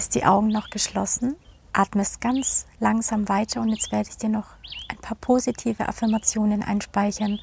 Lässt 0.09 0.15
die 0.15 0.25
Augen 0.25 0.47
noch 0.47 0.71
geschlossen, 0.71 1.35
atmest 1.71 2.19
ganz 2.19 2.65
langsam 2.79 3.29
weiter 3.29 3.61
und 3.61 3.69
jetzt 3.69 3.91
werde 3.91 4.09
ich 4.09 4.17
dir 4.17 4.29
noch 4.29 4.55
ein 4.87 4.97
paar 4.97 5.15
positive 5.15 5.87
Affirmationen 5.87 6.63
einspeichern, 6.63 7.39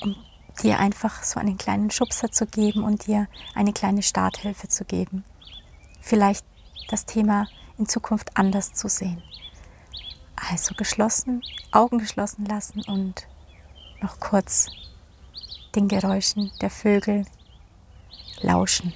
um 0.00 0.14
dir 0.62 0.78
einfach 0.78 1.24
so 1.24 1.40
einen 1.40 1.58
kleinen 1.58 1.90
Schubser 1.90 2.30
zu 2.30 2.46
geben 2.46 2.84
und 2.84 3.08
dir 3.08 3.26
eine 3.56 3.72
kleine 3.72 4.02
Starthilfe 4.02 4.68
zu 4.68 4.84
geben. 4.84 5.24
Vielleicht 6.00 6.44
das 6.88 7.04
Thema 7.04 7.48
in 7.78 7.86
Zukunft 7.86 8.36
anders 8.36 8.72
zu 8.72 8.88
sehen. 8.88 9.20
Also 10.36 10.76
geschlossen, 10.76 11.42
Augen 11.72 11.98
geschlossen 11.98 12.44
lassen 12.44 12.82
und 12.86 13.26
noch 14.00 14.20
kurz 14.20 14.68
den 15.74 15.88
Geräuschen 15.88 16.52
der 16.60 16.70
Vögel 16.70 17.26
lauschen. 18.40 18.92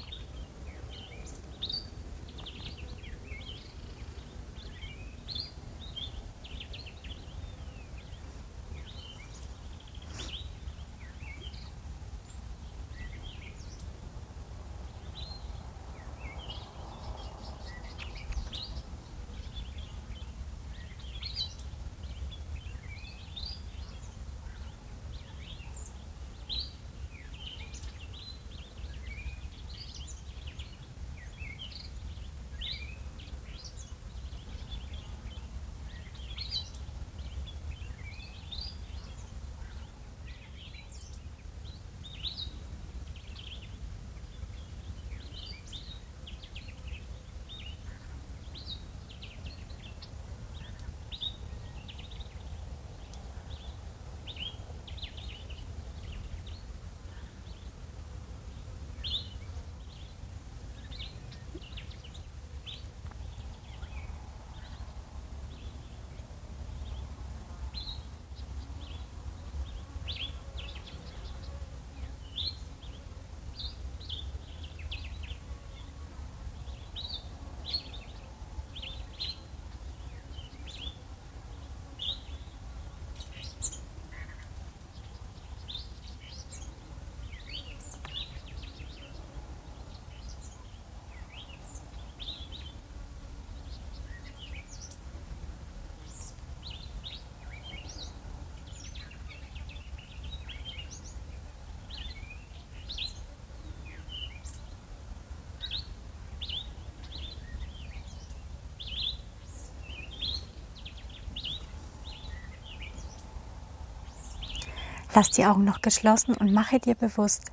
Lass 115.19 115.31
die 115.31 115.47
Augen 115.47 115.65
noch 115.65 115.83
geschlossen 115.83 116.37
und 116.37 116.53
mache 116.53 116.79
dir 116.79 116.95
bewusst, 116.95 117.51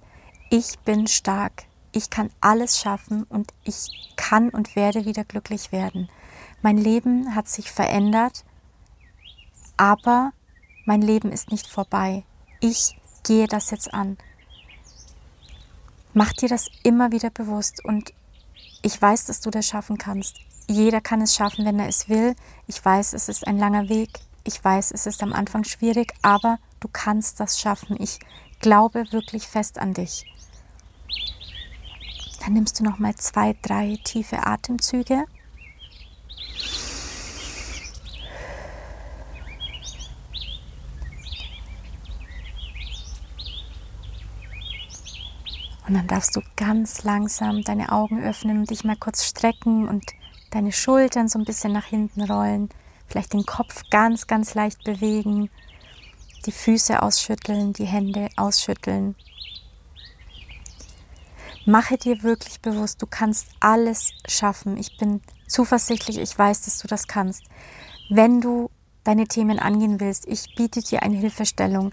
ich 0.52 0.78
bin 0.86 1.08
stark. 1.08 1.64
Ich 1.94 2.12
kann 2.12 2.30
alles 2.40 2.78
schaffen 2.78 3.24
und 3.24 3.56
ich 3.64 4.14
kann 4.16 4.52
und 4.52 4.76
werde 4.76 5.06
wieder 5.06 5.24
glücklich 5.24 5.72
werden. 5.72 6.08
Mein 6.62 6.78
Leben 6.78 7.34
hat 7.34 7.48
sich 7.48 7.72
verändert, 7.72 8.46
aber 9.78 10.32
mein 10.86 11.02
Leben 11.02 11.32
ist 11.32 11.50
nicht 11.50 11.66
vorbei. 11.66 12.24
Ich 12.60 13.00
gehe 13.24 13.48
das 13.48 13.72
jetzt 13.72 13.92
an. 13.96 14.20
Mach 16.14 16.34
dir 16.34 16.50
das 16.50 16.70
immer 16.84 17.12
wieder 17.12 17.32
bewusst 17.32 17.84
und 17.84 18.14
ich 18.84 19.02
weiß, 19.02 19.26
dass 19.26 19.42
du 19.42 19.50
das 19.50 19.66
schaffen 19.66 19.98
kannst. 19.98 20.40
Jeder 20.68 21.02
kann 21.02 21.20
es 21.20 21.34
schaffen, 21.34 21.66
wenn 21.66 21.80
er 21.80 21.88
es 21.88 22.10
will. 22.10 22.36
Ich 22.68 22.86
weiß, 22.86 23.14
es 23.14 23.28
ist 23.28 23.48
ein 23.48 23.58
langer 23.58 23.90
Weg. 23.90 24.20
Ich 24.44 24.64
weiß, 24.64 24.92
es 24.92 25.08
ist 25.08 25.24
am 25.24 25.34
Anfang 25.34 25.64
schwierig, 25.64 26.14
aber 26.22 26.60
du 26.80 26.88
kannst 26.92 27.40
das 27.40 27.60
schaffen. 27.60 27.98
Ich 28.00 28.20
glaube 28.60 29.12
wirklich 29.12 29.48
fest 29.48 29.78
an 29.80 29.94
dich. 29.94 30.26
Dann 32.42 32.54
nimmst 32.54 32.80
du 32.80 32.84
noch 32.84 33.00
mal 33.00 33.16
zwei, 33.16 33.56
drei 33.62 33.98
tiefe 34.04 34.46
Atemzüge. 34.46 35.26
Und 45.88 45.94
dann 45.94 46.08
darfst 46.08 46.36
du 46.36 46.42
ganz 46.56 47.04
langsam 47.04 47.62
deine 47.62 47.92
Augen 47.92 48.24
öffnen 48.24 48.60
und 48.60 48.70
dich 48.70 48.84
mal 48.84 48.96
kurz 48.96 49.24
strecken 49.24 49.88
und 49.88 50.04
deine 50.50 50.72
Schultern 50.72 51.28
so 51.28 51.38
ein 51.38 51.46
bisschen 51.46 51.74
nach 51.74 51.86
hinten 51.86 52.22
rollen. 52.24 52.70
Vielleicht 53.08 53.34
den 53.34 53.46
Kopf 53.46 53.84
ganz, 53.92 54.26
ganz 54.26 54.56
leicht 54.56 54.84
bewegen. 54.84 55.50
Die 56.46 56.52
Füße 56.52 57.02
ausschütteln, 57.02 57.74
die 57.74 57.86
Hände 57.86 58.30
ausschütteln. 58.36 59.16
Mache 61.66 61.98
dir 61.98 62.22
wirklich 62.22 62.62
bewusst, 62.62 63.02
du 63.02 63.08
kannst 63.08 63.48
alles 63.60 64.12
schaffen. 64.28 64.78
Ich 64.78 64.98
bin 64.98 65.22
zuversichtlich, 65.48 66.20
ich 66.20 66.38
weiß, 66.38 66.66
dass 66.66 66.78
du 66.78 66.88
das 66.88 67.08
kannst. 67.08 67.44
Wenn 68.10 68.40
du 68.40 68.70
deine 69.04 69.28
Themen 69.28 69.58
angehen 69.58 70.00
willst, 70.00 70.28
ich 70.28 70.54
biete 70.56 70.82
dir 70.82 71.02
eine 71.02 71.18
Hilfestellung. 71.18 71.92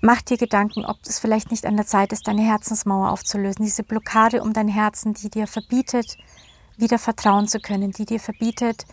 Mach 0.00 0.22
dir 0.22 0.38
Gedanken, 0.38 0.84
ob 0.84 0.96
es 1.04 1.18
vielleicht 1.18 1.50
nicht 1.50 1.66
an 1.66 1.76
der 1.76 1.86
Zeit 1.86 2.12
ist, 2.12 2.28
deine 2.28 2.42
Herzensmauer 2.42 3.10
aufzulösen. 3.10 3.64
Diese 3.64 3.82
Blockade 3.82 4.42
um 4.42 4.52
dein 4.52 4.68
Herzen, 4.68 5.12
die 5.12 5.28
dir 5.28 5.46
verbietet, 5.46 6.16
wieder 6.78 6.98
vertrauen 6.98 7.48
zu 7.48 7.60
können, 7.60 7.90
die 7.90 8.06
dir 8.06 8.20
verbietet, 8.20 8.86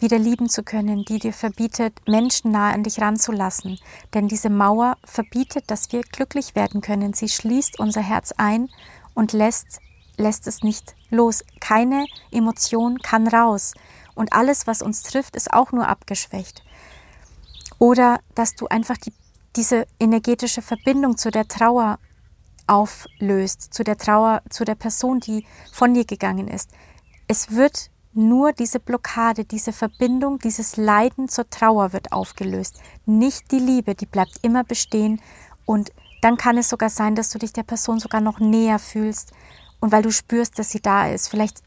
wieder 0.00 0.18
lieben 0.18 0.48
zu 0.48 0.62
können, 0.62 1.04
die 1.04 1.18
dir 1.18 1.32
verbietet, 1.32 1.94
Menschen 2.06 2.50
nahe 2.50 2.74
an 2.74 2.82
dich 2.82 3.00
ranzulassen. 3.00 3.78
Denn 4.12 4.28
diese 4.28 4.50
Mauer 4.50 4.96
verbietet, 5.04 5.70
dass 5.70 5.92
wir 5.92 6.02
glücklich 6.02 6.54
werden 6.54 6.80
können. 6.80 7.12
Sie 7.12 7.28
schließt 7.28 7.78
unser 7.78 8.02
Herz 8.02 8.32
ein 8.36 8.68
und 9.14 9.32
lässt, 9.32 9.80
lässt 10.16 10.46
es 10.46 10.62
nicht 10.62 10.94
los. 11.10 11.44
Keine 11.60 12.06
Emotion 12.30 12.98
kann 12.98 13.28
raus. 13.28 13.74
Und 14.14 14.32
alles, 14.32 14.66
was 14.66 14.82
uns 14.82 15.02
trifft, 15.02 15.36
ist 15.36 15.52
auch 15.52 15.72
nur 15.72 15.88
abgeschwächt. 15.88 16.62
Oder 17.78 18.20
dass 18.34 18.54
du 18.54 18.66
einfach 18.68 18.96
die 18.96 19.12
diese 19.56 19.86
energetische 20.00 20.62
Verbindung 20.62 21.16
zu 21.16 21.30
der 21.30 21.46
Trauer 21.46 21.98
auflöst, 22.66 23.74
zu 23.74 23.84
der 23.84 23.96
Trauer, 23.96 24.42
zu 24.48 24.64
der 24.64 24.74
Person, 24.74 25.20
die 25.20 25.46
von 25.72 25.94
dir 25.94 26.04
gegangen 26.04 26.48
ist. 26.48 26.70
Es 27.28 27.52
wird 27.52 27.90
nur 28.14 28.52
diese 28.52 28.80
Blockade, 28.80 29.44
diese 29.44 29.72
Verbindung, 29.72 30.38
dieses 30.38 30.76
Leiden 30.76 31.28
zur 31.28 31.48
Trauer 31.50 31.92
wird 31.92 32.12
aufgelöst. 32.12 32.80
Nicht 33.06 33.50
die 33.50 33.58
Liebe, 33.58 33.94
die 33.94 34.06
bleibt 34.06 34.38
immer 34.42 34.64
bestehen 34.64 35.20
und 35.64 35.92
dann 36.22 36.36
kann 36.36 36.56
es 36.56 36.68
sogar 36.70 36.90
sein, 36.90 37.14
dass 37.14 37.30
du 37.30 37.38
dich 37.38 37.52
der 37.52 37.64
Person 37.64 37.98
sogar 38.00 38.20
noch 38.20 38.38
näher 38.38 38.78
fühlst 38.78 39.32
und 39.80 39.92
weil 39.92 40.02
du 40.02 40.10
spürst, 40.10 40.58
dass 40.58 40.70
sie 40.70 40.80
da 40.80 41.08
ist. 41.08 41.28
Vielleicht 41.28 41.62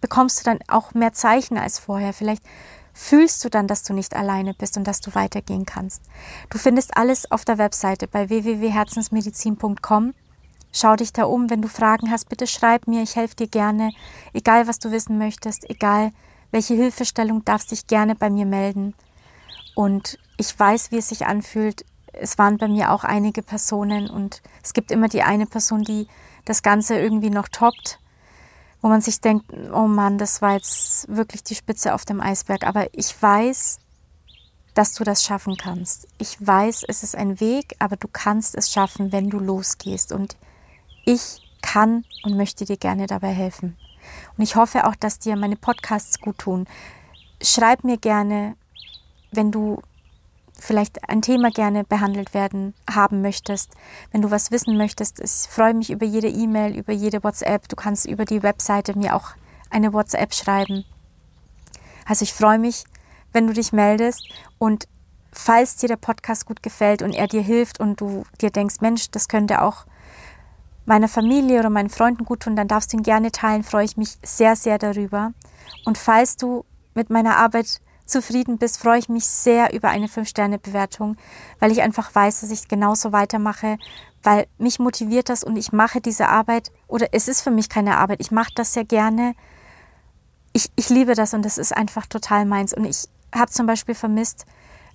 bekommst 0.00 0.40
du 0.40 0.44
dann 0.44 0.60
auch 0.68 0.94
mehr 0.94 1.12
Zeichen 1.12 1.58
als 1.58 1.78
vorher. 1.78 2.12
Vielleicht 2.12 2.42
fühlst 2.94 3.44
du 3.44 3.50
dann, 3.50 3.66
dass 3.66 3.82
du 3.82 3.92
nicht 3.92 4.16
alleine 4.16 4.54
bist 4.54 4.76
und 4.76 4.84
dass 4.84 5.00
du 5.00 5.14
weitergehen 5.14 5.66
kannst. 5.66 6.02
Du 6.50 6.58
findest 6.58 6.96
alles 6.96 7.30
auf 7.30 7.44
der 7.44 7.58
Webseite 7.58 8.08
bei 8.08 8.28
www.herzensmedizin.com. 8.28 10.14
Schau 10.72 10.96
dich 10.96 11.12
da 11.12 11.24
um, 11.24 11.50
wenn 11.50 11.62
du 11.62 11.68
Fragen 11.68 12.10
hast, 12.10 12.28
bitte 12.28 12.46
schreib 12.46 12.86
mir, 12.86 13.02
ich 13.02 13.16
helfe 13.16 13.36
dir 13.36 13.48
gerne, 13.48 13.90
egal 14.32 14.66
was 14.66 14.78
du 14.78 14.90
wissen 14.90 15.18
möchtest, 15.18 15.68
egal 15.68 16.12
welche 16.50 16.74
Hilfestellung, 16.74 17.44
darfst 17.44 17.70
dich 17.70 17.86
gerne 17.86 18.14
bei 18.14 18.30
mir 18.30 18.46
melden. 18.46 18.94
Und 19.74 20.18
ich 20.36 20.58
weiß, 20.58 20.90
wie 20.90 20.98
es 20.98 21.08
sich 21.08 21.26
anfühlt. 21.26 21.84
Es 22.12 22.38
waren 22.38 22.58
bei 22.58 22.68
mir 22.68 22.92
auch 22.92 23.04
einige 23.04 23.42
Personen 23.42 24.10
und 24.10 24.42
es 24.62 24.72
gibt 24.72 24.90
immer 24.90 25.08
die 25.08 25.22
eine 25.22 25.46
Person, 25.46 25.82
die 25.82 26.08
das 26.44 26.62
Ganze 26.62 26.98
irgendwie 26.98 27.30
noch 27.30 27.48
toppt 27.48 28.00
wo 28.80 28.88
man 28.88 29.00
sich 29.00 29.20
denkt, 29.20 29.52
oh 29.72 29.88
Mann, 29.88 30.18
das 30.18 30.40
war 30.40 30.54
jetzt 30.54 31.08
wirklich 31.08 31.42
die 31.42 31.54
Spitze 31.54 31.94
auf 31.94 32.04
dem 32.04 32.20
Eisberg. 32.20 32.64
Aber 32.64 32.86
ich 32.92 33.20
weiß, 33.20 33.78
dass 34.74 34.94
du 34.94 35.02
das 35.02 35.24
schaffen 35.24 35.56
kannst. 35.56 36.06
Ich 36.18 36.36
weiß, 36.44 36.84
es 36.86 37.02
ist 37.02 37.16
ein 37.16 37.40
Weg, 37.40 37.74
aber 37.80 37.96
du 37.96 38.06
kannst 38.10 38.54
es 38.54 38.70
schaffen, 38.70 39.10
wenn 39.10 39.30
du 39.30 39.38
losgehst. 39.40 40.12
Und 40.12 40.36
ich 41.04 41.40
kann 41.62 42.04
und 42.22 42.36
möchte 42.36 42.64
dir 42.64 42.76
gerne 42.76 43.06
dabei 43.06 43.32
helfen. 43.32 43.76
Und 44.36 44.44
ich 44.44 44.56
hoffe 44.56 44.86
auch, 44.86 44.94
dass 44.94 45.18
dir 45.18 45.36
meine 45.36 45.56
Podcasts 45.56 46.20
gut 46.20 46.38
tun. 46.38 46.66
Schreib 47.42 47.84
mir 47.84 47.98
gerne, 47.98 48.56
wenn 49.32 49.50
du 49.50 49.82
vielleicht 50.58 51.08
ein 51.08 51.22
Thema 51.22 51.50
gerne 51.50 51.84
behandelt 51.84 52.34
werden 52.34 52.74
haben 52.90 53.22
möchtest, 53.22 53.74
wenn 54.10 54.22
du 54.22 54.30
was 54.30 54.50
wissen 54.50 54.76
möchtest. 54.76 55.20
Ich 55.20 55.48
freue 55.48 55.74
mich 55.74 55.90
über 55.90 56.04
jede 56.04 56.28
E-Mail, 56.28 56.76
über 56.76 56.92
jede 56.92 57.22
WhatsApp. 57.22 57.68
Du 57.68 57.76
kannst 57.76 58.06
über 58.06 58.24
die 58.24 58.42
Webseite 58.42 58.98
mir 58.98 59.14
auch 59.14 59.30
eine 59.70 59.92
WhatsApp 59.92 60.34
schreiben. 60.34 60.84
Also 62.06 62.24
ich 62.24 62.32
freue 62.32 62.58
mich, 62.58 62.84
wenn 63.32 63.46
du 63.46 63.52
dich 63.52 63.72
meldest 63.72 64.28
und 64.58 64.88
falls 65.32 65.76
dir 65.76 65.88
der 65.88 65.96
Podcast 65.96 66.46
gut 66.46 66.62
gefällt 66.62 67.02
und 67.02 67.12
er 67.12 67.28
dir 67.28 67.42
hilft 67.42 67.78
und 67.78 68.00
du 68.00 68.24
dir 68.40 68.50
denkst, 68.50 68.76
Mensch, 68.80 69.10
das 69.10 69.28
könnte 69.28 69.62
auch 69.62 69.84
meiner 70.88 71.08
Familie 71.08 71.60
oder 71.60 71.70
meinen 71.70 71.90
Freunden 71.90 72.24
gut 72.24 72.40
tun, 72.40 72.56
dann 72.56 72.66
darfst 72.66 72.92
du 72.92 72.96
ihn 72.96 73.02
gerne 73.02 73.30
teilen, 73.30 73.62
freue 73.62 73.84
ich 73.84 73.96
mich 73.96 74.18
sehr, 74.24 74.56
sehr 74.56 74.78
darüber. 74.78 75.32
Und 75.84 75.98
falls 75.98 76.36
du 76.36 76.64
mit 76.94 77.10
meiner 77.10 77.36
Arbeit 77.36 77.80
zufrieden 78.06 78.56
bist, 78.56 78.78
freue 78.78 78.98
ich 78.98 79.10
mich 79.10 79.26
sehr 79.26 79.74
über 79.74 79.90
eine 79.90 80.06
5-Sterne-Bewertung, 80.06 81.16
weil 81.60 81.72
ich 81.72 81.82
einfach 81.82 82.14
weiß, 82.14 82.40
dass 82.40 82.50
ich 82.50 82.68
genauso 82.68 83.12
weitermache, 83.12 83.76
weil 84.22 84.46
mich 84.56 84.78
motiviert 84.78 85.28
das 85.28 85.44
und 85.44 85.56
ich 85.56 85.72
mache 85.72 86.00
diese 86.00 86.28
Arbeit 86.28 86.72
oder 86.86 87.08
es 87.12 87.28
ist 87.28 87.42
für 87.42 87.50
mich 87.50 87.68
keine 87.68 87.98
Arbeit, 87.98 88.20
ich 88.20 88.30
mache 88.30 88.52
das 88.54 88.72
sehr 88.72 88.84
gerne. 88.84 89.34
Ich, 90.54 90.70
ich 90.74 90.88
liebe 90.88 91.14
das 91.14 91.34
und 91.34 91.44
das 91.44 91.58
ist 91.58 91.76
einfach 91.76 92.06
total 92.06 92.46
meins. 92.46 92.72
Und 92.72 92.86
ich 92.86 93.08
habe 93.34 93.50
zum 93.50 93.66
Beispiel 93.66 93.94
vermisst, 93.94 94.46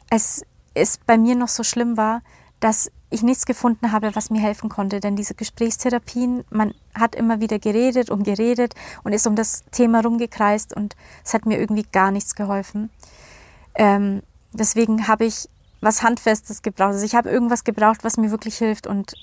als 0.10 0.44
es 0.74 0.98
bei 0.98 1.20
mir 1.20 1.36
noch 1.36 1.50
so 1.50 1.64
schlimm 1.64 1.98
war, 1.98 2.24
dass 2.60 2.92
ich 3.14 3.24
nichts 3.24 3.46
gefunden 3.46 3.92
habe, 3.92 4.16
was 4.16 4.30
mir 4.30 4.42
helfen 4.42 4.70
konnte. 4.70 5.00
Denn 5.00 5.16
diese 5.16 5.36
Gesprächstherapien, 5.36 6.44
man 6.50 6.74
hat 6.94 7.16
immer 7.16 7.40
wieder 7.40 7.60
geredet 7.60 8.10
und 8.10 8.24
geredet 8.24 8.74
und 9.04 9.14
ist 9.14 9.28
um 9.28 9.36
das 9.36 9.64
Thema 9.72 10.02
rumgekreist 10.02 10.76
und 10.76 10.96
es 11.24 11.34
hat 11.34 11.46
mir 11.46 11.60
irgendwie 11.60 11.86
gar 11.92 12.12
nichts 12.12 12.36
geholfen. 12.36 12.90
Ähm, 13.76 14.22
deswegen 14.52 15.08
habe 15.08 15.26
ich 15.26 15.50
was 15.82 16.04
Handfestes 16.04 16.62
gebraucht. 16.62 16.94
Also 16.94 17.06
ich 17.06 17.16
habe 17.16 17.30
irgendwas 17.30 17.64
gebraucht, 17.64 18.04
was 18.04 18.18
mir 18.18 18.32
wirklich 18.32 18.58
hilft 18.58 18.88
und 18.88 19.14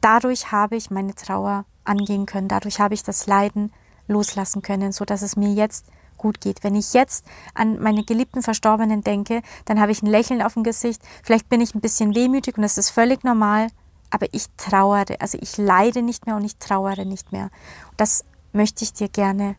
dadurch 0.00 0.52
habe 0.52 0.76
ich 0.76 0.90
meine 0.90 1.14
Trauer 1.14 1.64
angehen 1.84 2.26
können. 2.26 2.48
Dadurch 2.48 2.80
habe 2.80 2.94
ich 2.94 3.02
das 3.02 3.26
Leiden 3.26 3.72
loslassen 4.06 4.62
können, 4.62 4.92
so 4.92 5.04
dass 5.04 5.22
es 5.22 5.36
mir 5.36 5.52
jetzt 5.52 5.86
gut 6.24 6.40
geht. 6.40 6.64
Wenn 6.64 6.74
ich 6.74 6.94
jetzt 6.94 7.26
an 7.52 7.78
meine 7.82 8.02
geliebten 8.02 8.40
Verstorbenen 8.40 9.02
denke, 9.02 9.42
dann 9.66 9.78
habe 9.78 9.92
ich 9.92 10.02
ein 10.02 10.06
Lächeln 10.06 10.40
auf 10.40 10.54
dem 10.54 10.64
Gesicht. 10.64 11.02
Vielleicht 11.22 11.50
bin 11.50 11.60
ich 11.60 11.74
ein 11.74 11.82
bisschen 11.82 12.14
wehmütig 12.14 12.56
und 12.56 12.62
das 12.62 12.78
ist 12.78 12.88
völlig 12.88 13.24
normal, 13.24 13.68
aber 14.08 14.26
ich 14.32 14.46
trauere. 14.56 15.20
Also 15.20 15.36
ich 15.38 15.58
leide 15.58 16.00
nicht 16.00 16.24
mehr 16.24 16.36
und 16.36 16.44
ich 16.44 16.56
trauere 16.56 17.04
nicht 17.04 17.30
mehr. 17.30 17.50
Das 17.98 18.24
möchte 18.54 18.84
ich 18.84 18.94
dir 18.94 19.10
gerne 19.10 19.56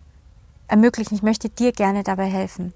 ermöglichen. 0.68 1.14
Ich 1.14 1.22
möchte 1.22 1.50
dir 1.50 1.72
gerne 1.72 2.02
dabei 2.02 2.26
helfen. 2.26 2.74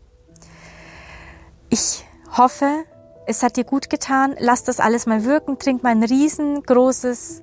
Ich 1.70 2.06
hoffe, 2.38 2.86
es 3.26 3.42
hat 3.42 3.58
dir 3.58 3.64
gut 3.64 3.90
getan. 3.90 4.36
Lass 4.38 4.64
das 4.64 4.80
alles 4.80 5.08
mal 5.08 5.24
wirken. 5.24 5.58
Trink 5.58 5.82
mal 5.82 5.90
ein 5.90 6.04
riesengroßes 6.04 7.42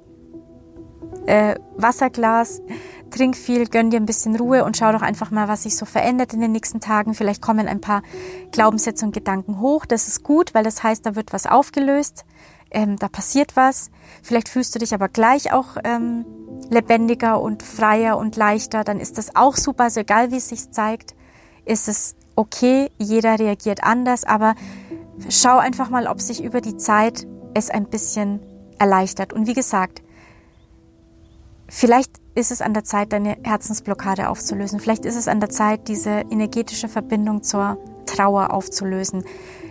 äh, 1.27 1.57
Wasserglas 1.77 2.63
trink 3.11 3.37
viel, 3.37 3.67
gönn 3.67 3.91
dir 3.91 3.99
ein 3.99 4.07
bisschen 4.07 4.37
Ruhe 4.37 4.65
und 4.65 4.77
schau 4.77 4.93
doch 4.93 5.03
einfach 5.03 5.31
mal, 5.31 5.49
was 5.49 5.63
sich 5.63 5.77
so 5.77 5.87
verändert 5.87 6.35
in 6.35 6.41
den 6.41 6.53
nächsten 6.53 6.81
Tagen. 6.81 7.15
Vielleicht 7.15 7.43
kommen 7.43 7.69
ein 7.69 7.81
paar 7.81 8.03
Glaubenssätze 8.53 9.05
und 9.05 9.13
Gedanken 9.13 9.61
hoch. 9.61 9.87
Das 9.87 10.09
ist 10.09 10.23
gut, 10.23 10.55
weil 10.55 10.65
das 10.65 10.83
heißt, 10.83 11.07
da 11.07 11.17
wird 11.17 11.33
was 11.33 11.47
aufgelöst, 11.47 12.25
ähm, 12.71 12.97
da 12.97 13.09
passiert 13.09 13.57
was. 13.57 13.91
Vielleicht 14.23 14.49
fühlst 14.49 14.75
du 14.75 14.79
dich 14.79 14.93
aber 14.93 15.09
gleich 15.09 15.53
auch 15.53 15.77
ähm, 15.85 16.25
lebendiger 16.71 17.41
und 17.41 17.63
freier 17.63 18.19
und 18.19 18.37
leichter. 18.37 18.85
Dann 18.85 19.01
ist 19.01 19.19
das 19.19 19.37
auch 19.37 19.57
super. 19.57 19.85
Also 19.85 20.01
egal, 20.01 20.31
wie 20.33 20.37
es 20.37 20.49
sich 20.49 20.71
zeigt, 20.71 21.15
ist 21.65 21.89
es 21.89 22.17
okay. 22.35 22.91
Jeder 22.99 23.39
reagiert 23.39 23.83
anders, 23.83 24.25
aber 24.25 24.55
schau 25.29 25.59
einfach 25.59 25.91
mal, 25.91 26.07
ob 26.07 26.21
sich 26.21 26.43
über 26.43 26.61
die 26.61 26.77
Zeit 26.77 27.27
es 27.55 27.71
ein 27.71 27.87
bisschen 27.87 28.41
erleichtert. 28.79 29.33
Und 29.33 29.47
wie 29.47 29.55
gesagt, 29.55 30.03
vielleicht 31.69 32.11
ist 32.35 32.51
es 32.51 32.61
an 32.61 32.75
der 32.75 32.85
Zeit, 32.85 33.13
deine 33.13 33.37
Herzensblockade 33.43 34.29
aufzulösen. 34.29 34.79
Vielleicht 34.79 35.05
ist 35.05 35.17
es 35.17 35.27
an 35.27 35.41
der 35.41 35.49
Zeit, 35.49 35.89
diese 35.89 36.23
energetische 36.31 36.89
Verbindung 36.89 37.43
zur 37.43 37.79
Trauer 38.05 38.53
aufzulösen. 38.53 39.25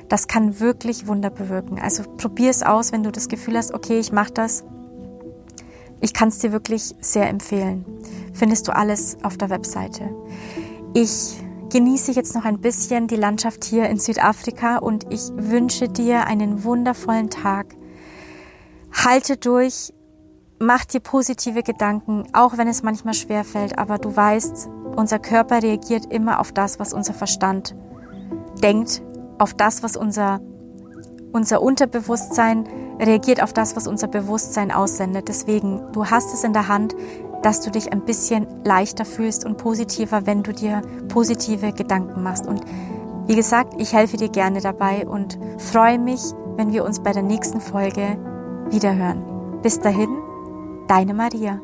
Das 0.10 0.28
kann 0.28 0.60
wirklich 0.60 1.08
Wunder 1.08 1.30
bewirken. 1.30 1.80
Also 1.80 2.04
probier 2.18 2.50
es 2.50 2.64
aus, 2.64 2.92
wenn 2.92 3.04
du 3.04 3.12
das 3.12 3.28
Gefühl 3.28 3.58
hast, 3.58 3.74
okay, 3.74 4.00
ich 4.00 4.12
mache 4.12 4.34
das. 4.34 4.64
Ich 6.02 6.14
kann 6.14 6.30
es 6.30 6.40
dir 6.40 6.52
wirklich 6.52 6.96
sehr 7.00 7.30
empfehlen. 7.30 7.86
Findest 8.34 8.68
du 8.68 8.76
alles 8.76 9.18
auf 9.24 9.38
der 9.38 9.50
Webseite. 9.50 10.10
Ich 10.94 11.38
genieße 11.72 12.12
jetzt 12.12 12.36
noch 12.36 12.46
ein 12.46 12.62
bisschen 12.62 13.08
die 13.08 13.16
Landschaft 13.16 13.64
hier 13.64 13.90
in 13.90 13.98
Südafrika 13.98 14.78
und 14.78 15.12
ich 15.12 15.32
wünsche 15.36 15.90
dir 15.90 16.26
einen 16.26 16.64
wundervollen 16.64 17.30
Tag. 17.30 17.76
Halte 18.94 19.38
durch, 19.38 19.92
mach 20.60 20.86
dir 20.86 21.00
positive 21.00 21.64
Gedanken, 21.64 22.26
auch 22.34 22.58
wenn 22.58 22.68
es 22.68 22.84
manchmal 22.84 23.14
schwer 23.14 23.44
fällt, 23.44 23.78
aber 23.78 23.98
du 23.98 24.16
weißt, 24.16 24.70
unser 24.96 25.20
Körper 25.20 25.62
reagiert 25.62 26.12
immer 26.12 26.40
auf 26.40 26.52
das, 26.52 26.80
was 26.80 26.94
unser 26.94 27.14
Verstand 27.14 27.76
denkt, 28.64 29.02
auf 29.38 29.54
das, 29.54 29.84
was 29.84 29.98
unser, 29.98 30.40
unser 31.34 31.62
Unterbewusstsein 31.62 32.66
reagiert, 33.00 33.44
auf 33.44 33.52
das, 33.52 33.76
was 33.76 33.88
unser 33.88 34.08
Bewusstsein 34.08 34.72
aussendet. 34.72 35.28
Deswegen, 35.28 35.82
du 35.92 36.06
hast 36.06 36.34
es 36.34 36.44
in 36.44 36.54
der 36.54 36.70
Hand, 36.70 36.96
dass 37.42 37.62
du 37.62 37.70
dich 37.70 37.92
ein 37.92 38.06
bisschen 38.06 38.48
leichter 38.64 39.06
fühlst 39.06 39.46
und 39.46 39.58
positiver, 39.58 40.26
wenn 40.26 40.44
du 40.44 40.54
dir 40.54 40.82
positive 41.10 41.74
Gedanken 41.74 42.24
machst. 42.24 42.48
Und 42.48 42.62
wie 43.28 43.36
gesagt, 43.36 43.74
ich 43.80 43.94
helfe 43.94 44.18
dir 44.18 44.30
gerne 44.30 44.62
dabei 44.62 45.06
und 45.06 45.38
freue 45.58 46.00
mich, 46.00 46.22
wenn 46.56 46.72
wir 46.72 46.86
uns 46.86 47.02
bei 47.02 47.12
der 47.12 47.24
nächsten 47.24 47.60
Folge 47.60 48.18
wiederhören. 48.70 49.62
Bis 49.62 49.80
dahin, 49.80 50.10
deine 50.88 51.14
Maria. 51.14 51.62